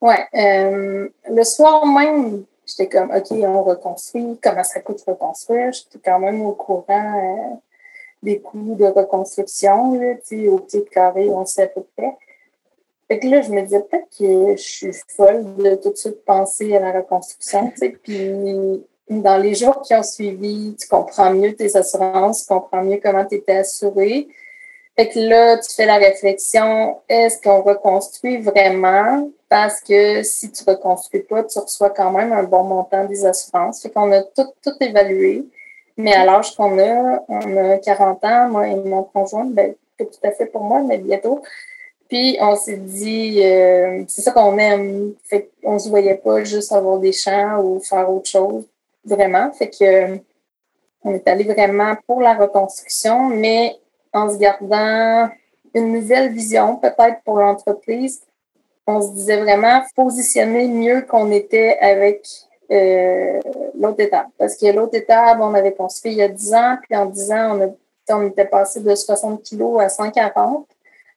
Oui. 0.00 0.14
Euh, 0.34 1.08
le 1.30 1.44
soir 1.44 1.86
même, 1.86 2.44
j'étais 2.66 2.88
comme, 2.88 3.10
OK, 3.10 3.30
on 3.30 3.62
reconstruit. 3.62 4.38
Comment 4.42 4.62
ça 4.62 4.80
coûte 4.80 5.02
reconstruire? 5.06 5.72
J'étais 5.72 5.98
quand 6.04 6.18
même 6.18 6.42
au 6.42 6.52
courant 6.52 6.84
euh, 6.88 7.56
des 8.22 8.40
coûts 8.40 8.76
de 8.78 8.84
reconstruction. 8.84 9.98
Là, 9.98 10.14
au 10.50 10.58
petit 10.58 10.84
carré, 10.90 11.28
on 11.30 11.44
sait 11.46 11.64
à 11.64 11.66
peu 11.68 11.82
près. 11.96 12.16
Fait 13.08 13.18
que 13.18 13.26
là, 13.26 13.42
je 13.42 13.50
me 13.50 13.62
disais 13.62 13.80
peut-être 13.80 14.08
que 14.16 14.56
je 14.56 14.62
suis 14.62 14.92
folle 15.08 15.56
de 15.56 15.74
tout 15.74 15.90
de 15.90 15.96
suite 15.96 16.24
penser 16.24 16.74
à 16.76 16.80
la 16.80 16.92
reconstruction. 16.92 17.72
Puis 18.02 18.84
dans 19.08 19.36
les 19.36 19.54
jours 19.54 19.82
qui 19.82 19.94
ont 19.94 20.02
suivi, 20.02 20.74
tu 20.78 20.88
comprends 20.88 21.30
mieux 21.30 21.54
tes 21.54 21.76
assurances, 21.76 22.46
tu 22.46 22.54
comprends 22.54 22.82
mieux 22.82 23.00
comment 23.02 23.24
tu 23.24 23.36
étais 23.36 23.56
assuré. 23.56 24.28
Fait 24.96 25.08
que 25.08 25.18
là, 25.18 25.58
tu 25.58 25.74
fais 25.74 25.86
la 25.86 25.96
réflexion, 25.96 26.98
est-ce 27.08 27.40
qu'on 27.40 27.62
reconstruit 27.62 28.38
vraiment? 28.38 29.28
Parce 29.48 29.80
que 29.80 30.22
si 30.22 30.50
tu 30.52 30.62
reconstruis 30.66 31.22
pas, 31.22 31.42
tu 31.44 31.58
reçois 31.58 31.90
quand 31.90 32.12
même 32.12 32.32
un 32.32 32.44
bon 32.44 32.62
montant 32.64 33.04
des 33.04 33.26
assurances. 33.26 33.82
Fait 33.82 33.90
qu'on 33.90 34.10
a 34.12 34.22
tout, 34.22 34.52
tout 34.62 34.74
évalué. 34.80 35.44
Mais 35.96 36.14
à 36.14 36.24
l'âge 36.24 36.56
qu'on 36.56 36.78
a, 36.78 37.22
on 37.28 37.56
a 37.56 37.78
40 37.78 38.24
ans, 38.24 38.48
moi 38.48 38.68
et 38.68 38.74
mon 38.76 39.02
conjoint, 39.04 39.44
ben, 39.46 39.74
c'est 39.98 40.10
tout 40.10 40.26
à 40.26 40.30
fait 40.32 40.46
pour 40.46 40.62
moi, 40.62 40.80
mais 40.82 40.98
bientôt. 40.98 41.42
Puis 42.08 42.36
on 42.40 42.56
s'est 42.56 42.76
dit, 42.76 43.40
euh, 43.44 44.04
c'est 44.08 44.22
ça 44.22 44.32
qu'on 44.32 44.58
aime. 44.58 45.14
Fait 45.24 45.50
qu'on 45.62 45.78
se 45.78 45.88
voyait 45.88 46.16
pas 46.16 46.44
juste 46.44 46.72
avoir 46.72 46.98
des 46.98 47.12
champs 47.12 47.60
ou 47.60 47.80
faire 47.80 48.10
autre 48.10 48.28
chose 48.28 48.64
vraiment. 49.04 49.52
Fait 49.52 49.70
que 49.70 50.20
on 51.04 51.14
est 51.14 51.28
allé 51.28 51.44
vraiment 51.44 51.94
pour 52.06 52.20
la 52.20 52.34
reconstruction, 52.34 53.28
mais 53.28 53.76
en 54.12 54.30
se 54.30 54.38
gardant 54.38 55.28
une 55.74 55.92
nouvelle 55.92 56.32
vision 56.32 56.76
peut-être 56.76 57.22
pour 57.24 57.38
l'entreprise. 57.38 58.22
On 58.86 59.00
se 59.02 59.12
disait 59.12 59.40
vraiment 59.40 59.82
positionner 59.94 60.66
mieux 60.68 61.02
qu'on 61.02 61.30
était 61.30 61.76
avec 61.80 62.26
euh, 62.70 63.40
l'autre 63.78 64.00
étape. 64.00 64.28
Parce 64.38 64.56
que 64.56 64.66
l'autre 64.66 64.96
étape, 64.96 65.38
on 65.40 65.54
avait 65.54 65.74
construit 65.74 66.12
il 66.12 66.18
y 66.18 66.22
a 66.22 66.28
10 66.28 66.54
ans, 66.54 66.76
puis 66.82 66.96
en 66.96 67.06
10 67.06 67.32
ans, 67.32 67.58
on, 67.58 67.62
a, 67.62 68.16
on 68.16 68.26
était 68.26 68.44
passé 68.46 68.80
de 68.80 68.94
60 68.94 69.42
kilos 69.42 69.80
à 69.82 69.88
140. 69.88 70.66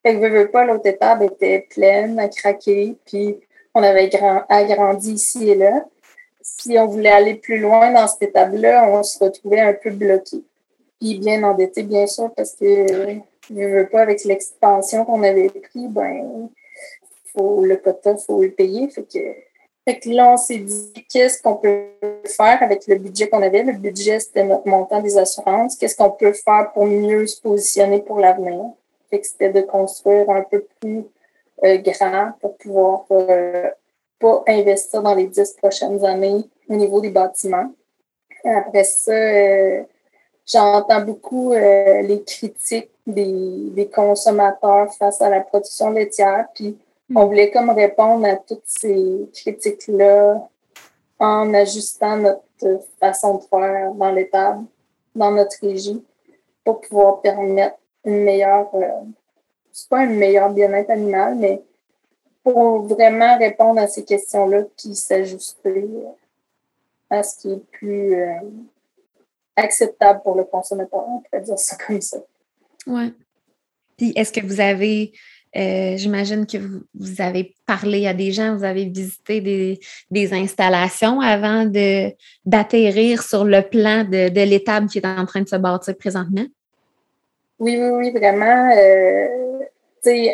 Fait 0.03 0.19
que, 0.19 0.45
pas, 0.45 0.65
l'autre 0.65 0.87
étape 0.87 1.21
était 1.21 1.67
pleine, 1.69 2.19
à 2.19 2.27
craquer, 2.29 2.95
puis 3.05 3.37
on 3.73 3.83
avait 3.83 4.09
grand, 4.09 4.43
agrandi 4.49 5.13
ici 5.13 5.49
et 5.49 5.55
là 5.55 5.85
si 6.59 6.77
on 6.79 6.87
voulait 6.87 7.11
aller 7.11 7.35
plus 7.35 7.59
loin 7.59 7.91
dans 7.91 8.07
cette 8.07 8.29
étape-là, 8.29 8.89
on 8.89 9.03
se 9.03 9.23
retrouvait 9.23 9.59
un 9.59 9.73
peu 9.73 9.91
bloqué. 9.91 10.43
Puis 10.99 11.19
bien 11.19 11.43
endetté, 11.43 11.83
bien 11.83 12.07
sûr, 12.07 12.31
parce 12.35 12.53
que 12.53 12.87
je 13.49 13.53
ne 13.53 13.67
veux 13.67 13.87
pas, 13.87 14.01
avec 14.01 14.23
l'expansion 14.23 15.05
qu'on 15.05 15.23
avait 15.23 15.49
pris, 15.49 15.87
ben, 15.87 16.49
faut, 17.33 17.63
le 17.63 17.75
quota, 17.77 18.13
il 18.13 18.23
faut 18.25 18.41
le 18.41 18.51
payer. 18.51 18.89
Fait 18.89 19.03
que, 19.03 19.19
fait 19.87 19.99
que 19.99 20.09
là, 20.09 20.33
on 20.33 20.37
s'est 20.37 20.57
dit, 20.57 20.93
qu'est-ce 21.09 21.41
qu'on 21.41 21.55
peut 21.55 21.85
faire 22.25 22.61
avec 22.61 22.87
le 22.87 22.95
budget 22.95 23.29
qu'on 23.29 23.41
avait? 23.41 23.63
Le 23.63 23.73
budget, 23.73 24.19
c'était 24.19 24.43
notre 24.43 24.67
montant 24.67 25.01
des 25.01 25.17
assurances. 25.17 25.75
Qu'est-ce 25.75 25.95
qu'on 25.95 26.11
peut 26.11 26.33
faire 26.33 26.71
pour 26.73 26.85
mieux 26.85 27.27
se 27.27 27.39
positionner 27.39 28.01
pour 28.01 28.19
l'avenir? 28.19 28.65
Fait 29.09 29.19
que 29.19 29.27
c'était 29.27 29.51
de 29.51 29.61
construire 29.61 30.29
un 30.29 30.41
peu 30.41 30.65
plus 30.79 31.05
euh, 31.63 31.77
grand 31.77 32.31
pour 32.41 32.57
pouvoir 32.57 33.05
euh, 33.11 33.69
pas 34.19 34.43
investir 34.47 35.01
dans 35.01 35.15
les 35.15 35.27
dix 35.27 35.53
prochaines 35.53 36.03
années 36.05 36.43
au 36.69 36.75
niveau 36.75 37.01
des 37.01 37.09
bâtiments. 37.09 37.71
Après 38.43 38.83
ça, 38.83 39.11
euh, 39.11 39.83
j'entends 40.45 41.01
beaucoup 41.01 41.53
euh, 41.53 42.01
les 42.01 42.23
critiques 42.23 42.91
des, 43.05 43.69
des, 43.71 43.87
consommateurs 43.89 44.93
face 44.93 45.21
à 45.21 45.29
la 45.29 45.41
production 45.41 45.91
laitière. 45.91 46.47
Puis 46.53 46.77
on 47.15 47.23
hmm. 47.23 47.27
voulait 47.27 47.51
comme 47.51 47.69
répondre 47.69 48.25
à 48.25 48.35
toutes 48.35 48.65
ces 48.65 49.29
critiques-là 49.33 50.47
en 51.19 51.53
ajustant 51.53 52.17
notre 52.17 52.83
façon 52.99 53.35
de 53.35 53.43
faire 53.43 53.93
dans 53.93 54.11
l'étable, 54.11 54.65
dans 55.15 55.31
notre 55.31 55.57
régie, 55.61 56.03
pour 56.63 56.81
pouvoir 56.81 57.21
permettre 57.21 57.77
une 58.05 58.23
meilleure, 58.23 58.69
euh, 58.75 58.87
c'est 59.71 59.89
pas 59.89 59.99
un 59.99 60.07
meilleur 60.07 60.49
bien-être 60.49 60.89
animal, 60.89 61.35
mais 61.35 61.61
pour 62.53 62.83
vraiment 62.83 63.37
répondre 63.37 63.81
à 63.81 63.87
ces 63.87 64.05
questions-là 64.05 64.63
qui 64.77 64.95
s'ajuster 64.95 65.85
à 67.09 67.21
ce 67.21 67.41
qui 67.41 67.51
est 67.51 67.63
plus 67.71 68.15
euh, 68.15 68.39
acceptable 69.57 70.21
pour 70.23 70.35
le 70.35 70.45
consommateur, 70.45 71.03
on 71.09 71.19
pourrait 71.19 71.41
dire 71.41 71.59
ça 71.59 71.75
comme 71.75 71.99
ça. 71.99 72.17
Oui. 72.85 73.13
Puis 73.97 74.13
est-ce 74.15 74.31
que 74.31 74.45
vous 74.45 74.61
avez, 74.61 75.11
euh, 75.57 75.97
j'imagine 75.97 76.45
que 76.45 76.57
vous, 76.57 77.21
avez 77.21 77.53
parlé 77.65 78.07
à 78.07 78.13
des 78.13 78.31
gens, 78.31 78.55
vous 78.55 78.63
avez 78.63 78.85
visité 78.85 79.41
des, 80.09 80.33
installations 80.33 81.19
avant 81.19 81.65
d'atterrir 82.45 83.23
sur 83.23 83.43
le 83.43 83.61
plan 83.61 84.05
de, 84.05 84.29
de 84.29 84.41
l'étable 84.41 84.87
qui 84.87 84.99
est 84.99 85.05
en 85.05 85.25
train 85.25 85.41
de 85.41 85.49
se 85.49 85.57
bâtir 85.57 85.97
présentement? 85.97 86.45
Oui, 87.59 87.77
oui, 87.77 87.89
oui, 87.89 88.11
vraiment. 88.11 88.69
Euh, 88.77 89.46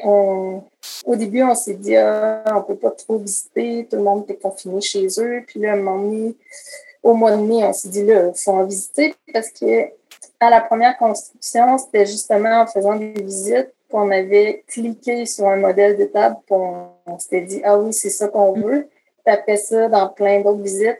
au 0.04 1.16
début, 1.16 1.44
on 1.44 1.56
s'est 1.56 1.74
dit, 1.74 1.96
ah, 1.96 2.44
on 2.56 2.62
peut 2.62 2.76
pas 2.76 2.92
trop 2.92 3.18
visiter, 3.18 3.88
tout 3.90 3.98
le 3.98 4.04
monde 4.04 4.24
était 4.24 4.36
confiné 4.36 4.82
chez 4.82 5.08
eux. 5.20 5.44
Puis 5.48 5.60
là, 5.60 5.74
un 5.74 5.78
moment 5.78 6.04
donné, 6.04 6.36
au 7.02 7.14
mois 7.14 7.36
de 7.36 7.42
mai, 7.42 7.64
on 7.64 7.74
s'est 7.74 7.90
dit, 7.90 8.04
là, 8.04 8.28
il 8.28 8.40
faut 8.40 8.52
en 8.52 8.66
visiter 8.66 9.14
parce 9.34 9.50
que 9.50 9.90
à 10.40 10.50
la 10.50 10.62
première 10.62 10.98
construction, 10.98 11.78
c'était 11.78 12.06
justement 12.06 12.62
en 12.62 12.68
faisant 12.68 12.96
des 12.96 13.14
visites 13.14 13.74
qu'on 13.90 14.10
avait 14.12 14.64
cliqué 14.68 15.26
sur 15.26 15.48
un 15.48 15.58
modèle 15.58 15.98
de 15.98 16.06
table, 16.06 16.38
on, 16.50 17.20
s'était 17.20 17.42
dit, 17.42 17.62
ah 17.64 17.78
oui, 17.78 17.94
c'est 17.94 18.10
ça 18.10 18.28
qu'on 18.28 18.54
veut. 18.54 18.90
Puis 19.24 19.34
après 19.34 19.58
ça, 19.58 19.88
dans 19.88 20.10
plein 20.10 20.42
d'autres 20.42 20.62
visites, 20.62 21.00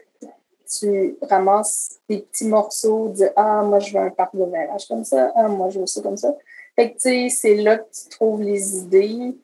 tu 0.78 1.16
ramasses 1.28 1.98
des 2.08 2.18
petits 2.18 2.46
morceaux 2.46 3.08
de 3.08 3.28
Ah, 3.36 3.62
moi, 3.62 3.80
je 3.80 3.92
veux 3.92 4.00
un 4.00 4.10
parc 4.10 4.34
de 4.34 4.44
verrage 4.44 4.86
comme 4.86 5.04
ça. 5.04 5.32
Ah, 5.34 5.48
moi, 5.48 5.68
je 5.70 5.80
veux 5.80 5.86
ça 5.86 6.00
comme 6.00 6.16
ça. 6.16 6.34
Fait 6.76 6.90
que, 6.90 6.94
tu 6.94 7.00
sais, 7.00 7.28
c'est 7.30 7.54
là 7.54 7.78
que 7.78 7.84
tu 7.92 8.08
trouves 8.10 8.42
les 8.42 8.78
idées. 8.78 9.34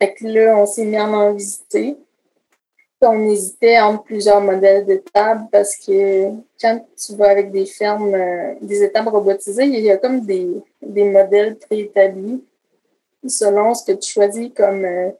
Fait 0.00 0.14
que 0.14 0.26
là, 0.26 0.56
on 0.56 0.66
s'est 0.66 0.84
mis 0.84 0.96
à 0.96 1.08
en 1.08 1.32
visiter. 1.32 1.96
On 3.02 3.30
hésitait 3.30 3.80
entre 3.80 4.04
plusieurs 4.04 4.42
modèles 4.42 4.84
de 4.84 5.02
tables 5.12 5.46
parce 5.50 5.74
que 5.74 6.32
quand 6.60 6.84
tu 6.98 7.14
vas 7.16 7.30
avec 7.30 7.50
des 7.50 7.64
fermes, 7.64 8.14
euh, 8.14 8.54
des 8.60 8.82
étables 8.82 9.08
robotisées, 9.08 9.64
il 9.64 9.80
y 9.80 9.90
a 9.90 9.96
comme 9.96 10.20
des, 10.26 10.50
des 10.82 11.04
modèles 11.04 11.56
préétablis 11.56 12.44
selon 13.26 13.72
ce 13.74 13.90
que 13.90 13.98
tu 13.98 14.12
choisis 14.12 14.50
comme, 14.54 14.84
euh, 14.84 15.10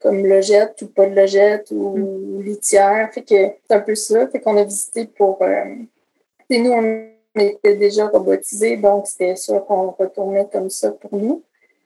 comme 0.00 0.26
logette 0.26 0.82
ou 0.82 0.88
pas 0.88 1.06
de 1.06 1.14
logette 1.14 1.68
ou 1.70 1.96
mm. 1.96 2.42
litière. 2.42 3.10
Fait 3.12 3.22
que 3.22 3.34
c'est 3.68 3.74
un 3.74 3.80
peu 3.80 3.94
ça. 3.94 4.26
Fait 4.26 4.40
qu'on 4.40 4.56
a 4.56 4.64
visité 4.64 5.06
pour. 5.06 5.40
Euh, 5.42 5.64
nous, 6.50 6.70
on 6.70 7.15
était 7.38 7.74
déjà 7.74 8.08
robotisé, 8.08 8.76
donc 8.76 9.06
c'était 9.06 9.36
sûr 9.36 9.64
qu'on 9.66 9.90
retournait 9.90 10.48
comme 10.50 10.70
ça 10.70 10.90
pour 10.92 11.18
nous. 11.18 11.42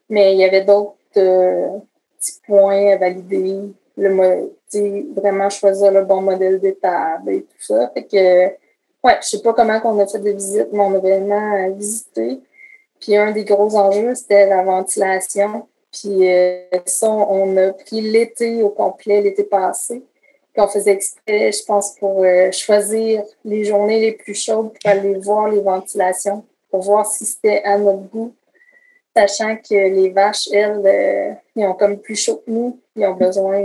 Mais 0.08 0.32
il 0.32 0.38
y 0.40 0.44
avait 0.44 0.64
d'autres 0.64 0.94
euh, 1.16 1.78
petits 2.18 2.40
points 2.46 2.92
à 2.92 2.96
valider, 2.96 3.72
le 3.96 4.50
vraiment 5.14 5.50
choisir 5.50 5.90
le 5.90 6.04
bon 6.04 6.22
modèle 6.22 6.60
d'étable 6.60 7.32
et 7.32 7.42
tout 7.42 7.60
ça. 7.60 7.90
Fait 7.94 8.04
que, 8.04 8.46
ouais, 9.06 9.18
je 9.22 9.28
sais 9.28 9.42
pas 9.42 9.52
comment 9.52 9.80
on 9.84 9.98
a 9.98 10.06
fait 10.06 10.18
des 10.18 10.32
visites, 10.32 10.72
mais 10.72 10.80
on 10.80 10.94
a 10.94 10.98
vraiment 10.98 11.70
visité. 11.70 12.40
Puis 13.00 13.16
un 13.16 13.32
des 13.32 13.44
gros 13.44 13.74
enjeux, 13.76 14.14
c'était 14.14 14.46
la 14.46 14.62
ventilation. 14.62 15.66
Puis 15.92 16.30
euh, 16.30 16.62
ça, 16.86 17.10
on 17.10 17.56
a 17.56 17.72
pris 17.72 18.00
l'été 18.00 18.62
au 18.62 18.70
complet, 18.70 19.20
l'été 19.20 19.44
passé 19.44 20.04
on 20.56 20.68
faisait 20.68 20.92
exprès, 20.92 21.52
je 21.52 21.64
pense, 21.64 21.94
pour 21.98 22.24
euh, 22.24 22.50
choisir 22.50 23.22
les 23.44 23.64
journées 23.64 24.00
les 24.00 24.12
plus 24.12 24.34
chaudes 24.34 24.72
pour 24.72 24.90
aller 24.90 25.14
voir 25.14 25.48
les 25.48 25.60
ventilations, 25.60 26.44
pour 26.70 26.82
voir 26.82 27.06
si 27.06 27.24
c'était 27.24 27.62
à 27.62 27.78
notre 27.78 28.02
goût, 28.08 28.34
sachant 29.16 29.56
que 29.56 29.74
les 29.74 30.10
vaches, 30.10 30.48
elles, 30.52 30.82
euh, 30.84 31.32
ils 31.56 31.66
ont 31.66 31.74
comme 31.74 31.98
plus 31.98 32.16
chaud 32.16 32.42
que 32.44 32.50
nous, 32.50 32.78
ils 32.96 33.06
ont 33.06 33.14
besoin 33.14 33.60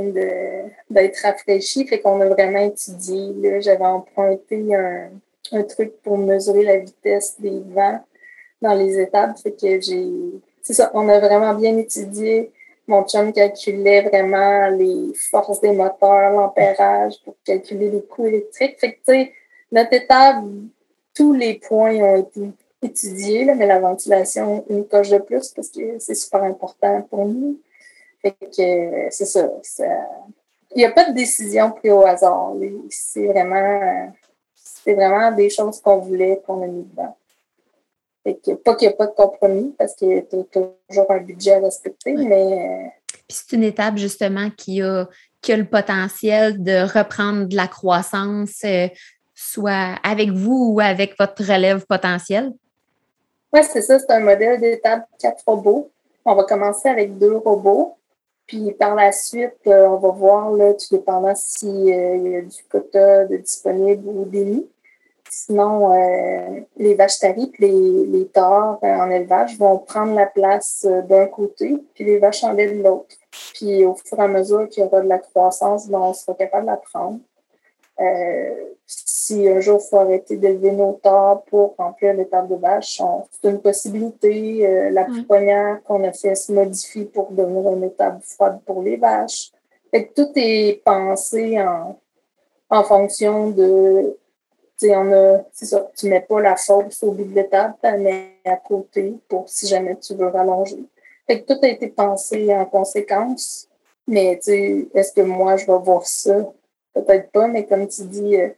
d'être 0.90 1.22
rafraîchis. 1.22 1.88
Fait 1.88 2.00
qu'on 2.00 2.22
a 2.22 2.26
vraiment 2.28 2.60
étudié. 2.60 3.62
J'avais 3.62 3.86
emprunté 3.86 4.76
un, 4.76 5.10
un, 5.52 5.64
truc 5.64 6.02
pour 6.04 6.18
mesurer 6.18 6.64
la 6.64 6.78
vitesse 6.78 7.36
des 7.40 7.62
vents 7.68 8.04
dans 8.62 8.74
les 8.74 9.00
étapes. 9.00 9.38
Fait 9.38 9.52
que 9.52 9.82
j'ai. 9.82 10.08
C'est 10.62 10.74
ça, 10.74 10.90
on 10.94 11.08
a 11.10 11.20
vraiment 11.20 11.54
bien 11.54 11.78
étudié 11.78 12.52
mon 12.88 13.04
chum 13.04 13.34
calculait 13.34 14.02
vraiment 14.02 14.68
les 14.70 15.14
forces 15.16 15.62
des 15.62 15.72
moteurs, 15.72 16.32
l'ampérage 16.32 17.16
pour 17.24 17.36
calculer 17.44 17.90
les 17.90 18.04
coûts 18.04 18.28
électriques. 18.28 18.80
Fait 18.80 18.94
que, 18.94 18.98
tu 18.98 19.04
sais, 19.06 19.34
notre 19.72 19.94
étable, 19.94 20.50
tous 21.14 21.34
les 21.34 21.56
points 21.56 21.96
ont 21.96 22.18
été 22.18 22.42
étudiés, 22.82 23.46
mais 23.56 23.66
la 23.66 23.80
ventilation, 23.80 24.64
une 24.70 24.86
coche 24.88 25.10
de 25.10 25.18
plus 25.18 25.50
parce 25.50 25.70
que 25.70 25.98
c'est 26.00 26.16
super 26.16 26.44
important 26.44 27.02
pour 27.10 27.26
nous. 27.26 27.60
Fait 28.22 28.32
que 28.32 29.08
c'est 29.10 29.26
ça, 29.26 29.50
Il 30.76 30.78
n'y 30.78 30.86
a 30.86 30.92
pas 30.92 31.10
de 31.10 31.16
décision 31.16 31.72
prise 31.72 31.92
au 31.92 32.06
hasard. 32.06 32.54
C'est 32.90 33.28
vraiment, 33.28 34.14
vraiment 34.86 35.32
des 35.32 35.50
choses 35.50 35.82
qu'on 35.82 35.98
voulait, 35.98 36.42
qu'on 36.46 36.62
a 36.62 36.68
mis 36.68 36.84
dedans. 36.84 37.16
Fait 38.26 38.40
que, 38.44 38.56
pas 38.56 38.74
qu'il 38.74 38.88
n'y 38.88 38.94
a 38.94 38.98
pas 38.98 39.06
de 39.06 39.12
compromis 39.12 39.76
parce 39.78 39.94
qu'il 39.94 40.10
y 40.10 40.18
a 40.18 40.22
toujours 40.24 41.12
un 41.12 41.20
budget 41.20 41.54
à 41.54 41.60
respecter, 41.60 42.14
mais. 42.14 42.92
Puis 43.28 43.38
c'est 43.38 43.56
une 43.56 43.64
étape 43.64 43.98
justement 43.98 44.50
qui 44.50 44.82
a, 44.82 45.08
qui 45.42 45.54
a 45.54 45.58
le 45.58 45.66
potentiel 45.66 46.62
de 46.64 46.82
reprendre 46.92 47.46
de 47.46 47.56
la 47.56 47.68
croissance, 47.68 48.64
euh, 48.66 48.88
soit 49.36 49.96
avec 50.04 50.32
vous 50.32 50.74
ou 50.74 50.80
avec 50.80 51.16
votre 51.20 51.44
relève 51.44 51.86
potentielle. 51.86 52.52
Oui, 53.54 53.62
c'est 53.72 53.82
ça. 53.84 54.00
C'est 54.00 54.12
un 54.12 54.22
modèle 54.22 54.60
d'étape 54.60 55.06
quatre 55.20 55.44
robots. 55.46 55.92
On 56.26 56.34
va 56.34 56.44
commencer 56.46 56.90
avec 56.90 57.20
deux 57.20 57.38
robots. 57.38 57.96
Puis 58.48 58.72
par 58.74 58.96
la 58.96 59.12
suite, 59.12 59.54
euh, 59.68 59.88
on 59.88 59.98
va 59.98 60.10
voir, 60.10 60.52
là, 60.52 60.74
tout 60.74 60.96
dépendant 60.96 61.34
s'il 61.36 61.70
euh, 61.70 62.18
y 62.18 62.36
a 62.38 62.42
du 62.42 62.64
quota 62.70 63.26
de 63.26 63.38
disponible 63.38 64.08
ou 64.08 64.26
démis. 64.26 64.68
Sinon, 65.38 65.92
euh, 65.92 66.62
les 66.78 66.94
vaches 66.94 67.20
taries 67.20 67.52
les, 67.60 68.06
les 68.06 68.26
torts 68.28 68.80
euh, 68.82 68.88
en 68.88 69.12
élevage 69.12 69.58
vont 69.58 69.80
prendre 69.80 70.16
la 70.16 70.28
place 70.28 70.88
euh, 70.90 71.02
d'un 71.02 71.26
côté, 71.26 71.76
puis 71.94 72.06
les 72.06 72.20
vaches 72.20 72.46
en 72.46 72.54
lait 72.54 72.74
de 72.74 72.82
l'autre. 72.82 73.18
Puis 73.54 73.84
au 73.86 73.96
fur 73.96 74.18
et 74.18 74.22
à 74.22 74.30
mesure 74.30 74.70
qu'il 74.70 74.84
y 74.84 74.86
aura 74.86 75.02
de 75.02 75.10
la 75.10 75.20
croissance, 75.20 75.90
ben, 75.90 76.00
on 76.00 76.14
sera 76.14 76.36
capable 76.36 76.68
de 76.68 76.72
la 76.72 76.78
prendre. 76.78 77.20
si 78.86 79.50
un 79.50 79.60
jour 79.60 79.82
il 79.84 79.90
faut 79.90 79.98
arrêter 79.98 80.38
d'élever 80.38 80.72
nos 80.72 80.94
torts 81.04 81.44
pour 81.50 81.76
remplir 81.78 82.14
les 82.14 82.30
tables 82.30 82.48
de 82.48 82.56
vaches, 82.56 83.02
c'est 83.32 83.50
une 83.50 83.60
possibilité. 83.60 84.90
la 84.92 85.06
première 85.28 85.84
qu'on 85.84 86.02
a 86.06 86.14
fait 86.14 86.36
se 86.36 86.54
modifie 86.54 87.06
pour 87.06 87.30
devenir 87.32 87.74
une 87.74 87.84
étable 87.84 88.22
froide 88.22 88.60
pour 88.66 88.82
les 88.82 88.96
vaches. 88.96 89.52
Fait 89.92 90.06
que 90.06 90.14
tout 90.14 90.32
est 90.36 90.82
pensé 90.86 91.62
en, 91.62 92.00
en 92.70 92.84
fonction 92.84 93.50
de 93.50 94.16
on 94.84 95.12
a, 95.14 95.44
c'est 95.52 95.66
ça, 95.66 95.90
tu 95.98 96.08
mets 96.08 96.22
pas 96.22 96.42
la 96.42 96.58
sauce 96.58 97.02
au 97.04 97.12
bout 97.12 97.24
de 97.24 97.36
l'étape, 97.36 97.78
tu 97.82 97.90
la 97.90 97.98
mets 97.98 98.40
à 98.46 98.58
côté 98.58 99.14
pour 99.28 99.48
si 99.48 99.68
jamais 99.68 99.98
tu 99.98 100.16
veux 100.16 100.28
rallonger. 100.28 100.84
Fait 101.28 101.42
que 101.42 101.54
tout 101.54 101.60
a 101.64 101.68
été 101.68 101.88
pensé 101.88 102.54
en 102.54 102.66
conséquence. 102.66 103.68
Mais 104.08 104.40
est-ce 104.46 105.14
que 105.14 105.22
moi 105.22 105.58
je 105.58 105.66
vais 105.66 105.80
voir 105.80 106.06
ça? 106.06 106.52
Peut-être 106.94 107.32
pas, 107.32 107.48
mais 107.48 107.66
comme 107.66 107.88
tu 107.88 108.04
dis, 108.04 108.36
euh, 108.36 108.50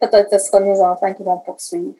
peut-être 0.00 0.30
que 0.30 0.38
ce 0.38 0.46
sera 0.46 0.60
nos 0.60 0.80
enfants 0.80 1.12
qui 1.14 1.22
vont 1.22 1.38
poursuivre. 1.38 1.94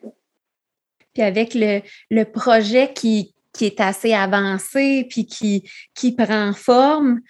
Puis 1.14 1.22
avec 1.22 1.54
le, 1.54 1.80
le 2.10 2.24
projet 2.24 2.92
qui, 2.92 3.34
qui 3.52 3.66
est 3.66 3.80
assez 3.80 4.12
avancé 4.12 5.06
puis 5.08 5.26
qui, 5.26 5.68
qui 5.94 6.12
prend 6.12 6.52
forme, 6.52 7.20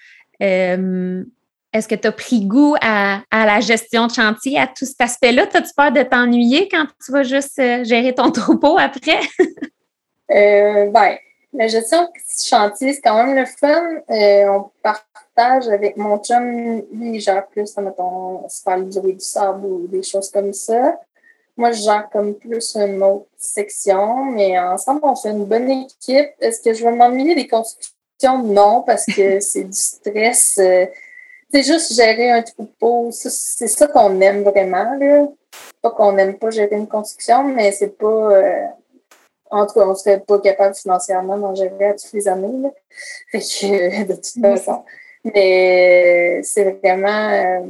euh, 0.43 1.25
est-ce 1.73 1.89
que 1.89 1.95
tu 1.95 2.07
as 2.07 2.13
pris 2.13 2.45
goût 2.45 2.75
à, 2.81 3.23
la 3.33 3.61
gestion 3.61 4.07
de 4.07 4.13
chantier, 4.13 4.59
à 4.59 4.67
tout 4.67 4.85
cet 4.85 5.01
aspect-là? 5.01 5.47
As-tu 5.53 5.75
peur 5.75 5.93
de 5.93 6.03
t'ennuyer 6.03 6.69
quand 6.69 6.85
tu 7.05 7.13
vas 7.13 7.23
juste 7.23 7.59
euh, 7.59 7.83
gérer 7.85 8.15
ton 8.15 8.31
troupeau 8.33 8.77
après? 8.79 9.21
euh, 10.31 10.91
ben, 10.91 11.17
la 11.55 11.69
gestion 11.69 12.03
de 12.03 12.09
chantier, 12.45 12.93
c'est 12.93 13.01
quand 13.01 13.25
même 13.25 13.37
le 13.37 13.47
fun. 13.47 13.83
Euh, 14.11 14.49
on 14.49 14.71
partage 14.83 15.69
avec 15.69 15.97
mon 15.97 16.19
chum, 16.19 16.83
lui, 16.93 17.15
il 17.15 17.21
gère 17.21 17.47
plus, 17.47 17.77
mettons, 17.79 18.49
se 18.49 18.63
faire 18.63 18.81
du 18.81 19.15
sable 19.19 19.67
ou 19.67 19.87
des 19.87 20.03
choses 20.03 20.31
comme 20.31 20.53
ça. 20.53 20.99
Moi, 21.57 21.73
je 21.73 21.83
gère 21.83 22.09
comme 22.11 22.35
plus 22.35 22.77
une 22.77 23.03
autre 23.03 23.27
section, 23.37 24.25
mais 24.25 24.59
ensemble, 24.59 25.01
on 25.03 25.15
fait 25.15 25.31
une 25.31 25.45
bonne 25.45 25.71
équipe. 25.71 26.31
Est-ce 26.41 26.63
que 26.63 26.73
je 26.73 26.85
vais 26.85 26.93
m'ennuyer 26.93 27.35
des 27.35 27.47
constructions? 27.47 28.43
Non, 28.43 28.83
parce 28.87 29.05
que 29.07 29.41
c'est 29.41 29.65
du 29.65 29.73
stress. 29.73 30.59
Euh, 30.59 30.87
c'est 31.53 31.63
juste 31.63 31.95
gérer 31.95 32.31
un 32.31 32.43
troupeau. 32.43 33.11
C'est 33.13 33.69
ça 33.69 33.87
qu'on 33.89 34.21
aime 34.21 34.43
vraiment. 34.43 34.95
Là. 34.99 35.27
Pas 35.83 35.91
qu'on 35.91 36.13
n'aime 36.13 36.39
pas 36.39 36.51
gérer 36.51 36.77
une 36.77 36.89
construction, 36.89 37.45
mais 37.45 37.73
c'est 37.73 37.99
pas. 37.99 38.07
Euh, 38.07 38.67
en 39.51 39.67
tout 39.67 39.75
cas, 39.75 39.87
on 39.87 39.95
serait 39.95 40.21
pas 40.21 40.39
capable 40.39 40.75
financièrement 40.75 41.37
d'en 41.37 41.55
gérer 41.55 41.89
à 41.89 41.95
toutes 41.95 42.13
les 42.15 42.27
années. 42.27 42.63
Là. 42.63 42.71
Fait 43.31 43.41
que, 43.41 44.05
de 44.09 44.15
toute 44.15 44.41
façon. 44.41 44.85
Mais 45.25 46.41
c'est 46.43 46.79
vraiment. 46.83 47.31
Euh, 47.31 47.67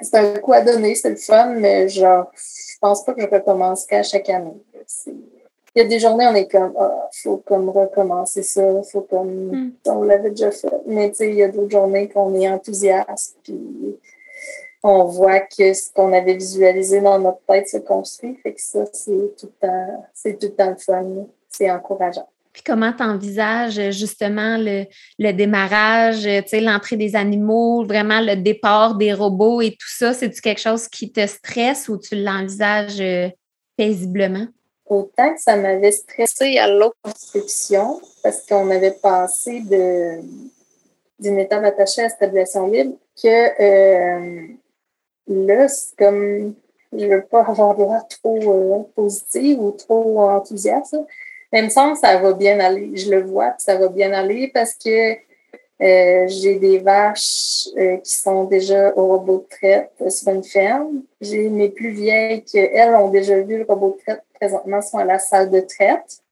c'est 0.00 0.16
un 0.16 0.38
coup 0.38 0.52
à 0.52 0.60
donner, 0.60 0.94
c'est 0.94 1.10
le 1.10 1.16
fun, 1.16 1.54
mais 1.56 1.88
genre, 1.88 2.30
je 2.36 2.78
pense 2.80 3.04
pas 3.04 3.14
que 3.14 3.22
je 3.22 3.26
recommencerai 3.26 3.96
à 3.96 4.02
chaque 4.04 4.28
année 4.28 4.62
il 5.78 5.82
y 5.82 5.84
a 5.84 5.88
des 5.88 6.00
journées, 6.00 6.26
on 6.26 6.34
est 6.34 6.50
comme, 6.50 6.74
ah, 6.76 7.08
faut 7.22 7.36
comme 7.46 7.68
recommencer 7.68 8.42
ça, 8.42 8.82
faut 8.82 9.02
comme, 9.02 9.52
hmm. 9.52 9.72
on 9.86 10.02
l'avait 10.02 10.30
déjà 10.30 10.50
fait. 10.50 10.72
Mais 10.86 11.10
tu 11.10 11.18
sais, 11.18 11.28
il 11.28 11.36
y 11.36 11.42
a 11.44 11.48
d'autres 11.48 11.70
journées 11.70 12.08
qu'on 12.08 12.34
est 12.34 12.48
enthousiaste, 12.48 13.36
puis 13.44 13.96
on 14.82 15.04
voit 15.04 15.38
que 15.38 15.72
ce 15.72 15.92
qu'on 15.94 16.12
avait 16.12 16.34
visualisé 16.34 17.00
dans 17.00 17.20
notre 17.20 17.42
tête 17.46 17.68
se 17.68 17.76
construit. 17.76 18.36
Fait 18.42 18.54
que 18.54 18.60
ça, 18.60 18.86
c'est 18.92 19.36
tout 19.38 19.46
le 19.46 19.68
temps, 19.68 20.04
c'est 20.12 20.36
tout 20.36 20.46
le 20.46 20.54
temps 20.54 20.70
le 20.70 20.76
fun. 20.76 21.26
C'est 21.48 21.70
encourageant. 21.70 22.28
Puis 22.52 22.62
comment 22.66 22.92
tu 22.92 23.04
envisages 23.04 23.92
justement 23.92 24.56
le, 24.58 24.84
le 25.20 25.32
démarrage, 25.32 26.22
tu 26.22 26.48
sais, 26.48 26.60
l'entrée 26.60 26.96
des 26.96 27.14
animaux, 27.14 27.84
vraiment 27.84 28.20
le 28.20 28.34
départ 28.34 28.96
des 28.96 29.12
robots 29.12 29.60
et 29.60 29.70
tout 29.70 29.90
ça? 29.96 30.12
C'est-tu 30.12 30.40
quelque 30.40 30.60
chose 30.60 30.88
qui 30.88 31.12
te 31.12 31.24
stresse 31.24 31.88
ou 31.88 31.98
tu 31.98 32.16
l'envisages 32.16 33.00
euh, 33.00 33.28
paisiblement? 33.76 34.48
Autant 34.88 35.34
que 35.34 35.40
ça 35.40 35.56
m'avait 35.56 35.92
stressé 35.92 36.58
à 36.58 36.68
l'autre 36.68 36.96
parce 38.22 38.46
qu'on 38.46 38.70
avait 38.70 38.92
passé 39.02 39.60
de, 39.60 40.20
d'une 41.18 41.38
étape 41.38 41.64
attachée 41.64 42.02
à 42.02 42.08
stabilisation 42.08 42.66
libre 42.66 42.96
que 43.20 43.62
euh, 43.62 44.46
là, 45.26 45.68
c'est 45.68 45.96
comme 45.96 46.54
je 46.92 47.06
veux 47.06 47.22
pas 47.22 47.42
avoir 47.42 47.76
l'air 47.78 48.06
trop 48.08 48.38
euh, 48.38 48.82
positive 48.94 49.60
ou 49.60 49.72
trop 49.72 50.20
enthousiaste. 50.20 50.96
Mais 51.52 51.60
il 51.60 51.64
me 51.66 51.70
semble 51.70 51.94
que 51.94 52.00
ça 52.00 52.18
va 52.18 52.32
bien 52.32 52.60
aller. 52.60 52.90
Je 52.94 53.10
le 53.10 53.22
vois, 53.22 53.50
que 53.50 53.62
ça 53.62 53.76
va 53.76 53.88
bien 53.88 54.12
aller 54.12 54.50
parce 54.52 54.74
que 54.74 55.12
euh, 55.80 56.26
j'ai 56.26 56.56
des 56.56 56.78
vaches 56.78 57.68
euh, 57.76 57.98
qui 57.98 58.16
sont 58.16 58.44
déjà 58.44 58.92
au 58.96 59.06
robot 59.06 59.38
de 59.38 59.56
traite 59.56 59.92
sur 60.10 60.32
une 60.32 60.42
ferme. 60.42 61.02
J'ai 61.20 61.48
mes 61.48 61.68
plus 61.68 61.90
vieilles 61.90 62.42
qui, 62.42 62.58
elles, 62.58 62.94
ont 62.94 63.08
déjà 63.08 63.40
vu 63.40 63.58
le 63.58 63.64
robot 63.64 63.96
de 63.96 64.02
traite 64.02 64.24
présentement, 64.38 64.80
sont 64.80 64.98
à 64.98 65.04
la 65.04 65.18
salle 65.18 65.50
de 65.50 65.60
traite. 65.60 66.22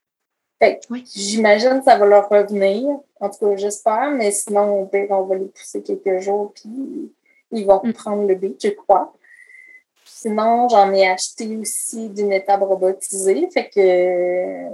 Fait 0.59 0.79
j'imagine 1.13 1.79
que 1.79 1.85
ça 1.85 1.97
va 1.97 2.05
leur 2.05 2.29
revenir. 2.29 2.97
En 3.19 3.29
tout 3.29 3.49
cas, 3.49 3.55
j'espère, 3.55 4.11
mais 4.11 4.31
sinon, 4.31 4.89
on, 4.91 5.13
on 5.13 5.21
va 5.23 5.35
les 5.35 5.45
pousser 5.45 5.81
quelques 5.83 6.19
jours, 6.19 6.51
puis 6.55 7.11
ils 7.51 7.65
vont 7.65 7.81
mm. 7.83 7.93
prendre 7.93 8.27
le 8.27 8.35
beat, 8.35 8.61
je 8.63 8.69
crois. 8.69 9.13
Sinon, 10.05 10.67
j'en 10.69 10.91
ai 10.93 11.07
acheté 11.07 11.55
aussi 11.57 12.09
d'une 12.09 12.33
étape 12.33 12.61
robotisée. 12.61 13.47
Fait 13.51 13.69
que 13.69 14.69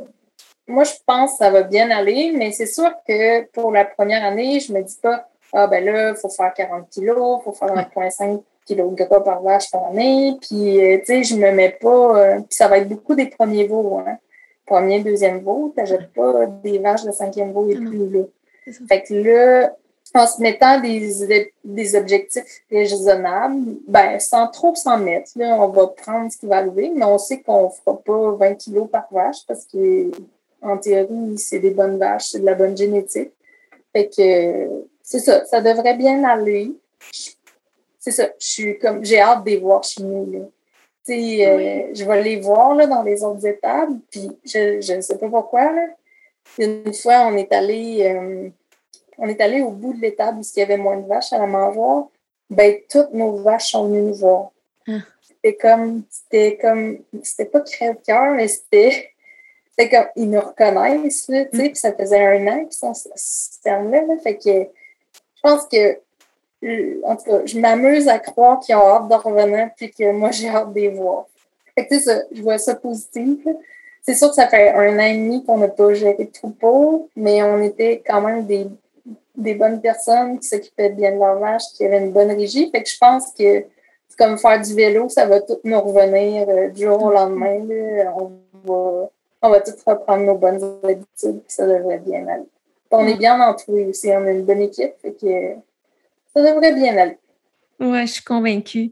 moi, 0.68 0.86
je 0.86 0.94
pense 1.06 1.32
que 1.32 1.38
ça 1.40 1.50
va 1.50 1.64
bien 1.64 1.92
aller, 1.92 2.32
mais 2.36 2.52
c'est 2.52 2.66
sûr 2.66 2.90
que 3.06 3.44
pour 3.52 3.72
la 3.72 3.84
première 3.84 4.24
année, 4.24 4.60
je 4.62 4.72
me 4.72 4.82
dis 4.82 4.98
pas, 5.02 5.28
ah 5.52 5.68
ben 5.68 5.84
là, 5.84 6.12
il 6.12 6.16
faut 6.16 6.30
faire 6.30 6.54
40 6.54 6.90
kilos, 6.90 7.42
il 7.42 7.44
faut 7.44 7.52
faire 7.52 7.76
1,5 7.76 8.42
kg 8.68 8.96
de 8.96 9.04
gras 9.04 9.22
par 9.22 9.42
vache 9.42 9.72
par 9.72 9.86
année, 9.88 10.38
puis 10.42 10.82
euh, 10.82 10.98
tu 11.00 11.06
sais, 11.06 11.24
je 11.24 11.36
me 11.36 11.52
mets 11.52 11.78
pas, 11.82 12.18
euh, 12.18 12.36
puis 12.38 12.48
ça 12.52 12.68
va 12.68 12.80
être 12.80 12.90
beaucoup 12.90 13.16
des 13.16 13.28
premiers 13.28 13.68
veaux, 13.68 14.00
hein. 14.00 14.18
Premier, 14.66 15.02
deuxième 15.02 15.40
veau, 15.40 15.74
t'achètes 15.76 16.14
pas 16.14 16.46
des 16.46 16.78
vaches 16.78 17.04
de 17.04 17.12
cinquième 17.12 17.52
veau 17.52 17.70
et 17.70 17.76
ah 17.76 17.86
plus 17.86 18.10
là. 18.10 18.24
Fait 18.88 19.04
que 19.04 19.14
là, 19.14 19.76
en 20.16 20.28
se 20.28 20.42
mettant 20.42 20.80
des, 20.80 21.52
des 21.64 21.96
objectifs 21.96 22.64
raisonnables, 22.72 23.76
ben, 23.88 24.20
sans 24.20 24.48
trop 24.48 24.76
s'en 24.76 24.98
mettre, 24.98 25.32
là, 25.36 25.58
on 25.60 25.68
va 25.70 25.88
prendre 25.88 26.32
ce 26.32 26.38
qui 26.38 26.46
va 26.46 26.58
arriver, 26.58 26.92
mais 26.96 27.04
on 27.04 27.18
sait 27.18 27.42
qu'on 27.42 27.70
fera 27.70 27.98
pas 27.98 28.32
20 28.32 28.56
kilos 28.56 28.88
par 28.90 29.08
vache 29.12 29.46
parce 29.48 29.66
que 29.66 30.12
en 30.62 30.78
théorie, 30.78 31.38
c'est 31.38 31.60
des 31.60 31.72
bonnes 31.72 31.98
vaches, 31.98 32.30
c'est 32.30 32.40
de 32.40 32.46
la 32.46 32.56
bonne 32.56 32.78
génétique. 32.78 33.32
Fait 33.92 34.08
que 34.08 34.86
c'est 35.02 35.20
ça, 35.20 35.46
ça 35.46 35.62
devrait 35.62 35.96
bien 35.96 36.24
aller. 36.24 36.74
C'est 38.04 38.12
ça, 38.12 38.28
je 38.38 38.46
suis 38.46 38.78
comme 38.80 39.06
j'ai 39.06 39.22
hâte 39.22 39.46
de 39.46 39.52
les 39.52 39.58
voir 39.60 39.82
chez 39.82 40.04
nous. 40.04 40.30
Là. 40.30 40.40
Euh, 41.10 41.88
je 41.94 42.04
vais 42.04 42.22
les 42.22 42.42
voir 42.42 42.76
là, 42.76 42.86
dans 42.86 43.02
les 43.02 43.24
autres 43.24 43.46
étables, 43.48 43.98
puis 44.12 44.30
je 44.44 44.94
ne 44.94 45.00
sais 45.02 45.18
pas 45.18 45.30
pourquoi. 45.30 45.72
Là. 45.72 45.88
Une 46.58 46.94
fois, 46.94 47.28
on 47.28 47.38
est 47.38 47.50
allé 47.54 48.04
euh, 48.04 48.50
on 49.18 49.30
est 49.30 49.40
allé 49.40 49.62
au 49.62 49.70
bout 49.70 49.94
de 49.94 50.02
l'étable 50.02 50.40
où 50.40 50.42
il 50.42 50.60
y 50.60 50.64
avait 50.64 50.76
moins 50.76 50.98
de 50.98 51.08
vaches 51.08 51.32
à 51.32 51.38
la 51.38 51.48
mangeoire. 51.48 52.10
Ben, 52.50 52.76
toutes 52.90 53.14
nos 53.14 53.38
vaches 53.38 53.72
sont 53.72 53.88
venues 53.88 54.02
nous 54.02 54.16
voir. 54.16 54.52
Ah. 54.86 55.00
C'était 55.22 55.56
comme, 55.56 56.04
c'était 56.10 56.58
comme, 56.58 57.00
c'était 57.24 57.46
pas 57.46 57.62
crève-cœur, 57.62 58.34
mais 58.34 58.50
c'était, 58.50 59.14
comme, 59.90 60.08
ils 60.18 60.30
nous 60.30 60.42
reconnaissent, 60.42 61.28
tu 61.28 61.34
sais, 61.34 61.50
mm. 61.54 61.58
puis 61.58 61.76
ça 61.78 61.94
faisait 61.94 62.26
un 62.26 62.48
an 62.48 62.66
qu'ils 62.66 62.74
sont 62.74 62.94
là, 63.66 64.18
fait 64.22 64.38
que 64.38 64.68
pense 65.44 65.68
que, 65.68 66.00
en 67.04 67.16
tout 67.16 67.24
cas, 67.26 67.42
je 67.46 67.60
m'amuse 67.60 68.08
à 68.08 68.20
croire 68.20 68.60
qu'ils 68.60 68.76
ont 68.76 68.88
hâte 68.88 69.10
de 69.10 69.16
revenir 69.16 69.70
puis 69.76 69.92
que 69.92 70.12
moi, 70.12 70.32
j'ai 70.32 70.50
hâte 70.50 70.74
de 70.74 70.80
les 70.80 70.90
voir. 70.90 71.26
Fait 71.76 71.88
que, 71.88 72.00
ça, 72.00 72.22
je 72.32 72.42
vois 72.42 72.58
ça 72.58 72.76
positif. 72.76 73.40
C'est 74.02 74.16
sûr 74.16 74.30
que 74.30 74.36
ça 74.36 74.48
fait 74.48 74.72
un 74.72 75.00
an 75.00 75.04
et 75.04 75.18
demi 75.18 75.44
qu'on 75.46 75.58
n'a 75.58 75.70
pas 75.70 75.94
géré 75.94 76.26
de 76.26 76.32
troupeau, 76.32 77.10
mais 77.16 77.42
on 77.42 77.62
était 77.62 78.04
quand 78.06 78.22
même 78.22 78.46
des, 78.46 78.68
des 79.36 79.56
bonnes 79.56 79.82
personnes 79.82 80.40
qui 80.40 80.48
s'occupaient 80.48 80.90
bien 80.90 81.14
de 81.14 81.20
leur 81.20 81.40
vache, 81.40 81.64
qui 81.76 81.86
avaient 81.86 82.00
une 82.00 82.12
bonne 82.12 82.32
régie. 82.32 82.70
Fait 82.70 82.84
que 82.84 82.90
je 82.90 82.98
pense 82.98 83.28
que 83.32 83.66
c'est 84.10 84.18
comme 84.18 84.38
faire 84.38 84.62
du 84.62 84.74
vélo, 84.76 85.10
ça 85.10 85.26
va 85.26 85.42
tout 85.42 85.60
nous 85.64 85.80
revenir 85.80 86.48
euh, 86.50 86.68
du 86.70 86.84
jour 86.84 87.02
au 87.02 87.12
lendemain. 87.12 87.60
On 88.18 88.32
va 88.66 89.10
on 89.44 89.50
va 89.50 89.60
tous 89.60 89.76
reprendre 89.86 90.24
nos 90.24 90.36
bonnes 90.36 90.80
habitudes, 90.84 91.42
puis 91.42 91.50
ça 91.50 91.68
devrait 91.68 92.00
bien 92.00 92.26
aller. 92.28 92.48
On 92.92 93.06
est 93.06 93.18
bien 93.18 93.40
entouré 93.42 93.86
aussi, 93.86 94.10
on 94.10 94.26
a 94.26 94.32
une 94.32 94.46
bonne 94.46 94.62
équipe, 94.62 94.94
fait 95.02 95.12
que 95.12 95.56
ça 96.36 96.42
devrait 96.42 96.74
bien 96.74 96.98
aller. 96.98 97.18
Oui, 97.80 98.08
je 98.08 98.14
suis 98.14 98.24
convaincue. 98.24 98.92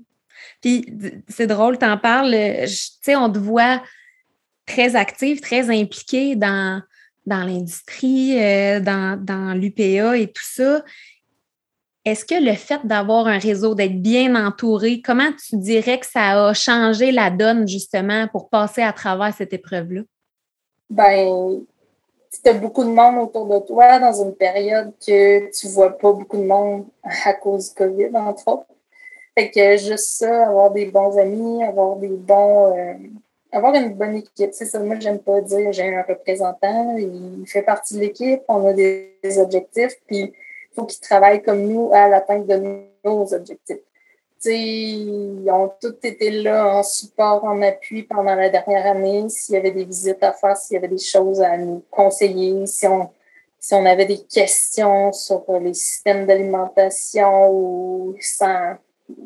Puis 0.61 0.85
c'est 1.27 1.47
drôle, 1.47 1.77
t'en 1.77 1.97
parles, 1.97 2.31
tu 2.31 2.67
sais, 2.67 3.15
on 3.15 3.31
te 3.31 3.39
voit 3.39 3.81
très 4.65 4.95
active, 4.95 5.39
très 5.39 5.69
impliquée 5.69 6.35
dans, 6.35 6.81
dans 7.25 7.43
l'industrie, 7.43 8.41
euh, 8.41 8.79
dans, 8.79 9.19
dans 9.23 9.53
l'UPA 9.53 10.17
et 10.17 10.27
tout 10.27 10.43
ça. 10.43 10.83
Est-ce 12.03 12.25
que 12.25 12.43
le 12.43 12.53
fait 12.53 12.85
d'avoir 12.85 13.27
un 13.27 13.37
réseau, 13.37 13.75
d'être 13.75 14.01
bien 14.01 14.35
entouré, 14.35 15.01
comment 15.01 15.31
tu 15.33 15.57
dirais 15.57 15.99
que 15.99 16.07
ça 16.07 16.47
a 16.47 16.53
changé 16.53 17.11
la 17.11 17.29
donne 17.29 17.67
justement 17.67 18.27
pour 18.27 18.49
passer 18.49 18.81
à 18.81 18.91
travers 18.91 19.33
cette 19.33 19.53
épreuve-là? 19.53 20.01
ben, 20.91 21.65
tu 22.31 22.49
as 22.49 22.53
beaucoup 22.53 22.83
de 22.83 22.89
monde 22.89 23.17
autour 23.17 23.45
de 23.47 23.59
toi 23.65 23.99
dans 23.99 24.13
une 24.23 24.35
période 24.35 24.93
que 25.05 25.51
tu 25.51 25.67
vois 25.67 25.97
pas 25.97 26.13
beaucoup 26.13 26.37
de 26.37 26.45
monde 26.45 26.85
à 27.25 27.33
cause 27.33 27.69
du 27.69 27.75
COVID, 27.75 28.15
entre 28.15 28.47
autres. 28.47 28.65
Fait 29.37 29.49
que 29.49 29.77
juste 29.77 30.17
ça, 30.19 30.47
avoir 30.47 30.71
des 30.71 30.85
bons 30.85 31.17
amis, 31.17 31.63
avoir 31.63 31.95
des 31.95 32.07
bons. 32.09 32.75
Euh, 32.77 32.93
avoir 33.51 33.75
une 33.75 33.93
bonne 33.93 34.15
équipe. 34.15 34.51
C'est 34.53 34.65
ça, 34.65 34.79
moi, 34.79 34.97
j'aime 34.99 35.19
pas 35.19 35.41
dire 35.41 35.71
j'ai 35.73 35.93
un 35.93 36.03
représentant, 36.03 36.95
il 36.97 37.43
fait 37.47 37.63
partie 37.63 37.95
de 37.95 37.99
l'équipe, 37.99 38.41
on 38.47 38.65
a 38.67 38.73
des, 38.73 39.09
objectifs, 39.37 39.95
puis 40.07 40.19
il 40.19 40.75
faut 40.75 40.85
qu'il 40.85 41.01
travaille 41.01 41.41
comme 41.41 41.61
nous 41.61 41.89
à 41.93 42.07
l'atteinte 42.07 42.47
de 42.47 42.83
nos 43.03 43.33
objectifs 43.33 43.79
ils 44.45 45.49
ont 45.51 45.71
tous 45.79 45.95
été 46.03 46.31
là 46.31 46.77
en 46.77 46.83
support, 46.83 47.43
en 47.43 47.61
appui 47.61 48.03
pendant 48.03 48.35
la 48.35 48.49
dernière 48.49 48.85
année. 48.85 49.27
S'il 49.29 49.55
y 49.55 49.57
avait 49.57 49.71
des 49.71 49.85
visites 49.85 50.23
à 50.23 50.33
faire, 50.33 50.57
s'il 50.57 50.75
y 50.75 50.77
avait 50.77 50.87
des 50.87 50.97
choses 50.97 51.41
à 51.41 51.57
nous 51.57 51.83
conseiller, 51.91 52.65
si 52.65 52.87
on, 52.87 53.09
si 53.59 53.73
on 53.73 53.85
avait 53.85 54.05
des 54.05 54.23
questions 54.23 55.11
sur 55.13 55.43
les 55.59 55.73
systèmes 55.73 56.25
d'alimentation 56.25 57.51
ou 57.51 58.15
sans. 58.19 58.75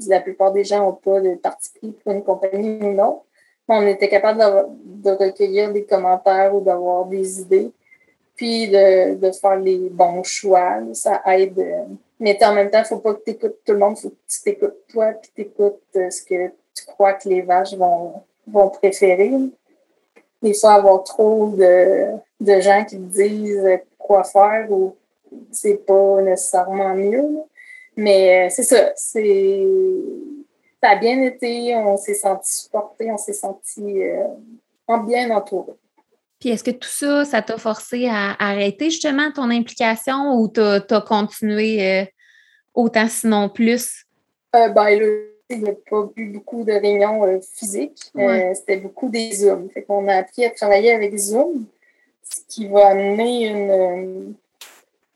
La 0.07 0.19
plupart 0.19 0.51
des 0.51 0.63
gens 0.63 0.79
n'ont 0.79 0.93
pas 0.93 1.21
de 1.21 1.35
parti 1.35 1.69
pris 1.77 1.91
pour 1.91 2.11
une 2.11 2.23
compagnie 2.23 2.79
ou 2.81 2.91
non. 2.91 3.21
On 3.67 3.85
était 3.85 4.09
capable 4.09 4.39
de, 4.39 5.11
de 5.11 5.11
recueillir 5.11 5.71
des 5.71 5.85
commentaires 5.85 6.55
ou 6.55 6.61
d'avoir 6.61 7.05
des 7.05 7.41
idées, 7.41 7.71
puis 8.35 8.67
de, 8.67 9.15
de, 9.15 9.31
faire 9.31 9.57
les 9.57 9.89
bons 9.89 10.23
choix. 10.23 10.79
Ça 10.93 11.21
aide 11.27 11.63
mais 12.19 12.37
en 12.43 12.53
même 12.53 12.69
temps, 12.69 12.83
faut 12.83 12.97
pas 12.97 13.13
que 13.13 13.23
tu 13.23 13.31
écoutes 13.31 13.57
tout 13.65 13.73
le 13.73 13.79
monde, 13.79 13.97
faut 13.97 14.09
que 14.09 14.15
tu 14.27 14.41
t'écoutes 14.43 14.87
toi, 14.87 15.11
puis 15.13 15.31
tu 15.35 15.41
écoutes 15.41 15.81
euh, 15.95 16.09
ce 16.09 16.21
que 16.21 16.47
tu 16.73 16.85
crois 16.85 17.13
que 17.13 17.27
les 17.27 17.41
vaches 17.41 17.73
vont, 17.75 18.21
vont 18.47 18.69
préférer. 18.69 19.31
Il 20.41 20.55
faut 20.55 20.67
avoir 20.67 21.03
trop 21.03 21.49
de, 21.49 22.11
de 22.39 22.61
gens 22.61 22.85
qui 22.85 22.97
te 22.97 23.01
disent 23.01 23.79
quoi 23.97 24.23
faire 24.23 24.71
ou 24.71 24.95
c'est 25.51 25.85
pas 25.85 26.21
nécessairement 26.21 26.93
mieux. 26.93 27.39
Mais 27.97 28.45
euh, 28.45 28.49
c'est 28.49 28.63
ça, 28.63 28.91
c'est 28.95 29.65
ça 30.83 30.91
a 30.91 30.95
bien 30.97 31.21
été, 31.23 31.75
on 31.75 31.97
s'est 31.97 32.13
senti 32.13 32.53
supporté, 32.53 33.11
on 33.11 33.17
s'est 33.17 33.33
senti 33.33 34.03
euh, 34.03 34.27
bien 35.05 35.31
entouré. 35.31 35.73
Puis 36.45 36.53
est-ce 36.53 36.63
que 36.63 36.69
tout 36.69 36.87
ça, 36.87 37.25
ça 37.25 37.41
t'a 37.41 37.57
forcé 37.57 38.07
à 38.07 38.35
arrêter 38.37 38.91
justement 38.91 39.31
ton 39.31 39.49
implication 39.49 40.35
ou 40.35 40.47
tu 40.47 40.61
as, 40.61 41.01
continué 41.01 41.81
euh, 41.81 42.05
autant 42.75 43.07
sinon 43.07 43.49
plus? 43.49 44.05
Euh, 44.55 44.69
ben 44.69 44.89
il 45.49 45.63
n'y 45.63 45.69
a 45.69 45.73
pas 45.89 46.07
eu 46.15 46.25
beaucoup 46.33 46.63
de 46.63 46.71
réunions 46.71 47.25
euh, 47.25 47.39
physiques. 47.55 48.11
C'était 48.53 48.77
beaucoup 48.77 49.09
des 49.09 49.31
Zooms. 49.31 49.71
Fait 49.71 49.81
qu'on 49.81 50.07
a 50.07 50.17
appris 50.17 50.45
à 50.45 50.51
travailler 50.51 50.91
avec 50.91 51.17
Zoom, 51.17 51.65
ce 52.21 52.41
qui 52.47 52.67
va 52.67 52.89
amener 52.89 53.47
une 53.47 54.35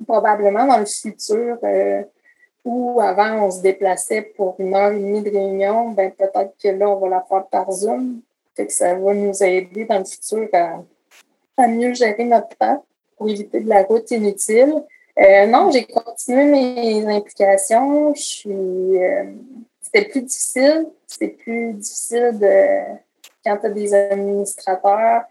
probablement 0.08 0.66
dans 0.66 0.80
le 0.80 0.88
futur 0.88 1.60
où 2.66 3.00
avant 3.02 3.46
on 3.46 3.52
se 3.52 3.62
déplaçait 3.62 4.24
pour 4.36 4.56
une 4.58 4.74
heure 4.74 4.94
et 4.94 5.00
demie 5.00 5.22
de 5.22 5.30
réunion, 5.30 5.92
ben 5.92 6.10
peut-être 6.10 6.56
que 6.60 6.70
là, 6.70 6.90
on 6.90 6.96
va 6.96 7.08
la 7.08 7.22
faire 7.30 7.46
par 7.46 7.72
Zoom. 7.72 8.22
Fait 8.56 8.66
que 8.66 8.74
ça 8.74 8.96
va 8.96 9.14
nous 9.14 9.44
aider 9.44 9.86
dans 9.86 10.00
le 10.00 10.06
futur 10.06 10.50
à 10.54 10.82
à 11.60 11.68
mieux 11.68 11.94
gérer 11.94 12.26
notre 12.26 12.56
temps 12.58 12.84
pour 13.18 13.30
éviter 13.30 13.60
de 13.60 13.70
la 13.70 13.84
route 13.84 14.10
inutile. 14.12 14.74
Euh, 15.20 15.46
non, 15.48 15.70
j'ai 15.72 15.86
continué 15.86 16.46
mes 16.46 17.06
implications. 17.08 18.14
Je 18.16 18.22
suis. 18.22 19.04
Euh, 19.04 19.26
c'était 19.82 20.06
plus 20.06 20.22
difficile. 20.22 20.88
C'est 21.08 21.28
plus 21.28 21.74
difficile 21.74 22.40
de 22.40 22.98
quand 23.44 23.58
tu 23.58 23.66
as 23.66 23.70
des 23.70 23.94
administrateurs. 23.94 25.24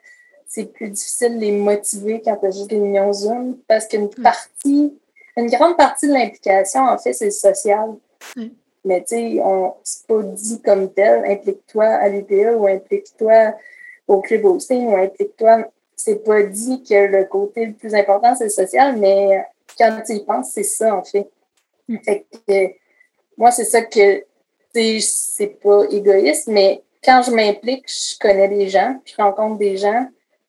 C'est 0.47 0.73
plus 0.73 0.89
difficile 0.89 1.37
de 1.37 1.41
les 1.41 1.53
motiver 1.53 2.23
quand 2.25 2.37
tu 2.37 2.47
as 2.47 2.51
juste 2.51 2.71
des 2.71 2.79
millions 2.79 3.13
Zoom 3.13 3.59
parce 3.67 3.87
qu'une 3.87 4.09
partie, 4.09 4.99
une 5.37 5.47
grande 5.47 5.77
partie 5.77 6.09
de 6.09 6.15
l'implication, 6.15 6.81
en 6.83 6.99
fait, 6.99 7.13
c'est 7.13 7.31
social. 7.31 7.95
Mais 8.85 9.01
tu 9.01 9.17
sais, 9.17 9.43
c'est 9.85 10.07
pas 10.07 10.23
dit 10.23 10.63
comme 10.63 10.93
tel, 10.93 11.25
implique-toi 11.27 11.85
à 11.85 12.09
l'UPA 12.09 12.53
ou 12.57 12.67
implique-toi 12.67 13.55
au 14.07 14.21
Club 14.21 14.45
Hosting 14.47 14.87
ou 14.87 14.97
implique-toi 14.97 15.71
c'est 15.99 16.25
pas 16.25 16.45
dit 16.45 16.83
que 16.83 16.95
le 16.95 17.25
côté 17.25 17.67
le 17.67 17.75
plus 17.75 17.95
important, 17.95 18.35
c'est 18.35 18.45
le 18.45 18.51
social, 18.51 18.97
mais 18.97 19.45
quand 19.77 20.01
tu 20.07 20.15
y 20.15 20.25
penses, 20.25 20.53
c'est 20.53 20.63
ça, 20.63 20.95
en 20.95 21.03
fait. 21.03 21.29
Hmm. 21.89 21.99
Fait 22.05 22.25
que, 22.47 22.75
moi, 23.37 23.51
c'est 23.51 23.65
ça 23.65 23.83
que, 23.83 24.25
c'est 24.73 25.61
pas 25.61 25.85
égoïste, 25.91 26.47
mais 26.47 26.83
quand 27.03 27.23
je 27.23 27.33
m'implique, 27.33 27.89
je 27.89 28.17
connais 28.19 28.49
des 28.49 28.69
gens, 28.69 28.97
je 29.05 29.17
rencontre 29.17 29.59
des 29.59 29.77
gens, 29.77 30.07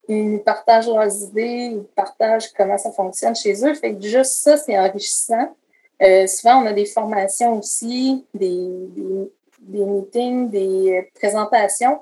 ils 0.08 0.34
nous 0.34 0.40
partagent 0.40 0.88
leurs 0.88 1.16
idées, 1.24 1.72
ils 1.74 1.84
partagent 1.96 2.54
comment 2.54 2.78
ça 2.78 2.92
fonctionne 2.92 3.36
chez 3.36 3.66
eux. 3.66 3.74
Fait 3.74 3.96
que 3.96 4.02
juste 4.02 4.44
ça, 4.44 4.58
c'est 4.58 4.78
enrichissant. 4.78 5.56
Euh, 6.02 6.28
souvent, 6.28 6.62
on 6.62 6.66
a 6.68 6.74
des 6.74 6.86
formations 6.86 7.58
aussi, 7.58 8.24
des, 8.34 8.68
des, 8.90 9.32
des 9.62 9.86
meetings, 9.86 10.50
des 10.50 11.10
présentations 11.16 12.00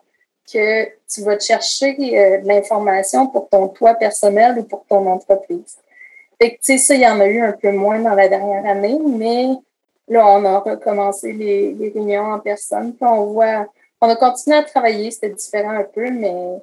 que 0.52 0.86
tu 1.08 1.22
vas 1.24 1.38
te 1.38 1.44
chercher 1.44 1.96
euh, 2.00 2.38
de 2.40 2.48
l'information 2.48 3.28
pour 3.28 3.50
ton 3.50 3.68
toi 3.68 3.94
personnel 3.96 4.60
ou 4.60 4.64
pour 4.64 4.86
ton 4.86 5.06
entreprise. 5.08 5.78
Fait 6.40 6.52
que, 6.52 6.56
tu 6.56 6.60
sais, 6.62 6.78
ça, 6.78 6.96
il 6.96 7.02
y 7.02 7.08
en 7.08 7.20
a 7.20 7.28
eu 7.28 7.42
un 7.42 7.54
peu 7.54 7.72
moins 7.72 8.00
dans 8.00 8.14
la 8.14 8.28
dernière 8.28 8.66
année, 8.66 9.00
mais 9.04 9.48
là, 10.08 10.28
on 10.28 10.46
a 10.46 10.60
recommencé 10.60 11.34
les, 11.34 11.74
les 11.74 11.90
réunions 11.90 12.32
en 12.34 12.40
personne. 12.40 12.94
Puis 12.94 13.06
on 13.06 13.26
voit, 13.26 13.68
on 14.02 14.10
a 14.10 14.16
continué 14.16 14.58
à 14.58 14.64
travailler, 14.64 15.12
c'était 15.12 15.30
différent 15.30 15.72
un 15.72 15.84
peu, 15.84 16.10
mais 16.12 16.62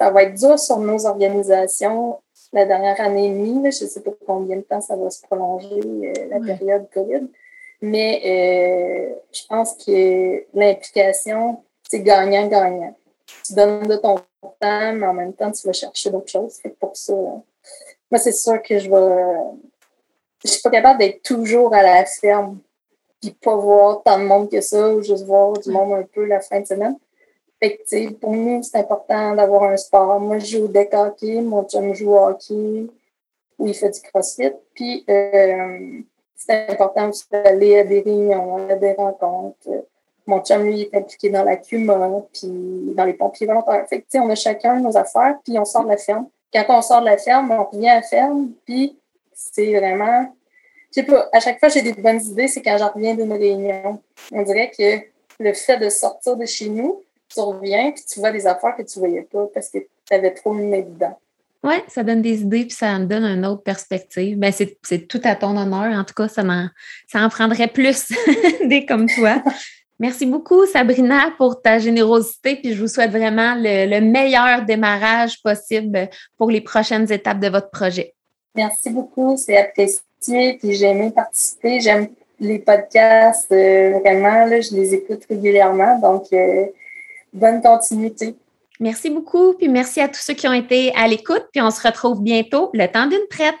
ça 0.00 0.10
va 0.10 0.24
être 0.24 0.34
dur 0.34 0.58
sur 0.58 0.78
nos 0.78 1.06
organisations 1.06 2.18
la 2.52 2.64
dernière 2.64 3.00
année 3.00 3.26
et 3.26 3.30
demie. 3.30 3.70
je 3.72 3.84
ne 3.84 3.88
sais 3.88 4.00
pas 4.00 4.12
combien 4.26 4.56
de 4.56 4.62
temps 4.62 4.80
ça 4.80 4.96
va 4.96 5.10
se 5.10 5.22
prolonger, 5.22 5.80
euh, 5.82 6.12
la 6.30 6.40
période 6.40 6.86
COVID. 6.92 7.28
Mais 7.82 8.22
euh, 8.24 9.14
je 9.32 9.42
pense 9.48 9.74
que 9.74 10.44
l'implication, 10.54 11.62
c'est 11.88 12.00
gagnant-gagnant. 12.00 12.96
Tu 13.44 13.54
donnes 13.54 13.86
de 13.86 13.96
ton 13.96 14.16
temps, 14.60 14.92
mais 14.92 15.06
en 15.06 15.14
même 15.14 15.32
temps, 15.32 15.50
tu 15.50 15.66
vas 15.66 15.72
chercher 15.72 16.10
d'autres 16.10 16.30
choses. 16.30 16.60
pour 16.78 16.96
ça, 16.96 17.12
moi, 17.12 18.18
c'est 18.18 18.32
sûr 18.32 18.62
que 18.62 18.78
je 18.78 18.90
vais. 18.90 19.34
Je 20.44 20.50
suis 20.50 20.62
pas 20.62 20.70
capable 20.70 21.00
d'être 21.00 21.22
toujours 21.22 21.74
à 21.74 21.82
la 21.82 22.04
ferme 22.04 22.58
puis 23.20 23.30
pas 23.30 23.56
voir 23.56 24.02
tant 24.02 24.18
de 24.18 24.24
monde 24.24 24.50
que 24.50 24.60
ça 24.60 24.90
ou 24.90 25.02
juste 25.02 25.24
voir 25.24 25.54
du 25.54 25.70
monde 25.70 25.92
un 25.94 26.02
peu 26.02 26.24
la 26.26 26.40
fin 26.40 26.60
de 26.60 26.66
semaine. 26.66 26.96
Fait 27.58 27.78
que, 27.78 28.12
pour 28.12 28.32
nous, 28.32 28.62
c'est 28.62 28.78
important 28.78 29.34
d'avoir 29.34 29.64
un 29.64 29.76
sport. 29.76 30.20
Moi, 30.20 30.38
je 30.38 30.58
joue 30.58 30.64
au 30.64 30.68
deck 30.68 30.92
hockey, 30.92 31.40
mon 31.40 31.64
chum 31.64 31.94
joue 31.94 32.12
au 32.12 32.18
hockey, 32.18 32.86
où 33.58 33.66
il 33.66 33.74
fait 33.74 33.90
du 33.90 34.00
crossfit. 34.02 34.52
Puis, 34.74 35.04
euh, 35.08 36.00
c'est 36.34 36.68
important 36.68 37.08
aussi 37.08 37.24
d'aller 37.30 37.78
à 37.78 37.84
des 37.84 38.00
réunions, 38.00 38.68
à 38.68 38.74
des 38.74 38.92
rencontres. 38.92 39.68
Mon 40.26 40.40
chum, 40.40 40.64
lui, 40.64 40.82
est 40.82 40.94
impliqué 40.94 41.30
dans 41.30 41.44
la 41.44 41.56
CUMA, 41.56 42.10
puis 42.32 42.48
dans 42.94 43.04
les 43.04 43.14
pompiers 43.14 43.46
volontaires. 43.46 43.86
Fait 43.88 44.00
que, 44.00 44.18
on 44.18 44.28
a 44.30 44.34
chacun 44.34 44.80
nos 44.80 44.96
affaires, 44.96 45.36
puis 45.44 45.58
on 45.58 45.64
sort 45.64 45.84
de 45.84 45.90
la 45.90 45.96
ferme. 45.96 46.26
Quand 46.52 46.64
on 46.68 46.82
sort 46.82 47.00
de 47.00 47.06
la 47.06 47.18
ferme, 47.18 47.50
on 47.50 47.64
revient 47.64 47.88
à 47.88 47.96
la 47.96 48.02
ferme, 48.02 48.50
puis 48.64 48.96
c'est 49.32 49.76
vraiment... 49.78 50.32
Je 50.90 51.02
sais 51.02 51.06
pas, 51.06 51.28
à 51.32 51.40
chaque 51.40 51.60
fois, 51.60 51.68
j'ai 51.68 51.82
des 51.82 51.92
bonnes 51.92 52.20
idées, 52.20 52.48
c'est 52.48 52.62
quand 52.62 52.76
j'en 52.78 52.90
reviens 52.90 53.14
d'une 53.14 53.32
réunion. 53.32 54.00
On 54.32 54.42
dirait 54.42 54.70
que 54.76 55.00
le 55.38 55.52
fait 55.52 55.78
de 55.78 55.88
sortir 55.90 56.36
de 56.36 56.46
chez 56.46 56.68
nous, 56.68 57.02
tu 57.28 57.40
reviens, 57.40 57.92
puis 57.92 58.02
tu 58.10 58.20
vois 58.20 58.32
des 58.32 58.46
affaires 58.46 58.76
que 58.76 58.82
tu 58.82 58.98
voyais 58.98 59.22
pas 59.22 59.46
parce 59.52 59.68
que 59.68 59.78
tu 59.78 60.14
avais 60.14 60.32
trop 60.32 60.52
mis 60.52 60.82
dedans. 60.82 61.18
Oui, 61.62 61.74
ça 61.88 62.04
donne 62.04 62.22
des 62.22 62.42
idées 62.42 62.64
puis 62.64 62.76
ça 62.76 62.98
me 62.98 63.06
donne 63.06 63.24
une 63.24 63.44
autre 63.44 63.62
perspective. 63.62 64.38
Ben, 64.38 64.52
c'est 64.52 65.08
tout 65.08 65.20
à 65.24 65.34
ton 65.34 65.56
honneur. 65.56 65.98
En 65.98 66.04
tout 66.04 66.14
cas, 66.14 66.28
ça 66.28 66.42
en, 66.42 66.68
en 67.14 67.28
prendrait 67.28 67.66
plus 67.68 68.12
des 68.64 68.86
comme 68.86 69.08
toi. 69.08 69.42
Merci 69.98 70.26
beaucoup, 70.26 70.66
Sabrina, 70.66 71.32
pour 71.38 71.62
ta 71.62 71.78
générosité. 71.78 72.56
Puis 72.56 72.74
je 72.74 72.80
vous 72.80 72.88
souhaite 72.88 73.10
vraiment 73.10 73.54
le, 73.56 74.00
meilleur 74.00 74.62
démarrage 74.64 75.42
possible 75.42 76.10
pour 76.36 76.50
les 76.50 76.60
prochaines 76.60 77.10
étapes 77.10 77.40
de 77.40 77.48
votre 77.48 77.70
projet. 77.70 78.14
Merci 78.54 78.90
beaucoup, 78.90 79.36
c'est 79.36 79.56
apprécié. 79.56 80.58
Puis 80.58 80.74
j'ai 80.74 80.86
aimé 80.86 81.10
participer. 81.14 81.80
J'aime 81.80 82.08
les 82.38 82.58
podcasts, 82.58 83.50
euh, 83.52 83.98
vraiment, 84.00 84.44
là, 84.44 84.60
je 84.60 84.74
les 84.74 84.94
écoute 84.94 85.22
régulièrement. 85.28 85.98
Donc, 85.98 86.24
euh, 86.32 86.66
bonne 87.32 87.62
continuité. 87.62 88.34
Merci 88.78 89.08
beaucoup, 89.08 89.54
puis 89.54 89.68
merci 89.68 90.00
à 90.02 90.08
tous 90.08 90.20
ceux 90.20 90.34
qui 90.34 90.46
ont 90.46 90.52
été 90.52 90.92
à 90.94 91.08
l'écoute, 91.08 91.46
puis 91.50 91.62
on 91.62 91.70
se 91.70 91.80
retrouve 91.80 92.22
bientôt, 92.22 92.68
le 92.74 92.86
temps 92.86 93.06
d'une 93.06 93.26
traite. 93.30 93.54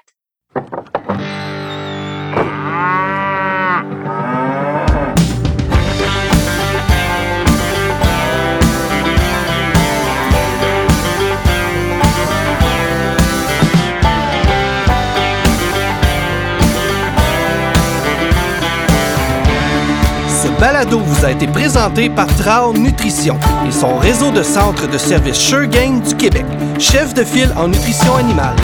Balado 20.58 20.98
vous 20.98 21.24
a 21.24 21.30
été 21.30 21.46
présenté 21.46 22.08
par 22.08 22.26
Trao 22.36 22.72
Nutrition 22.72 23.38
et 23.66 23.72
son 23.72 23.96
réseau 23.98 24.30
de 24.30 24.42
centres 24.42 24.88
de 24.88 24.98
services 24.98 25.36
Sure 25.36 25.68
du 25.68 26.16
Québec, 26.16 26.44
chef 26.78 27.14
de 27.14 27.24
file 27.24 27.52
en 27.56 27.68
nutrition 27.68 28.16
animale. 28.16 28.56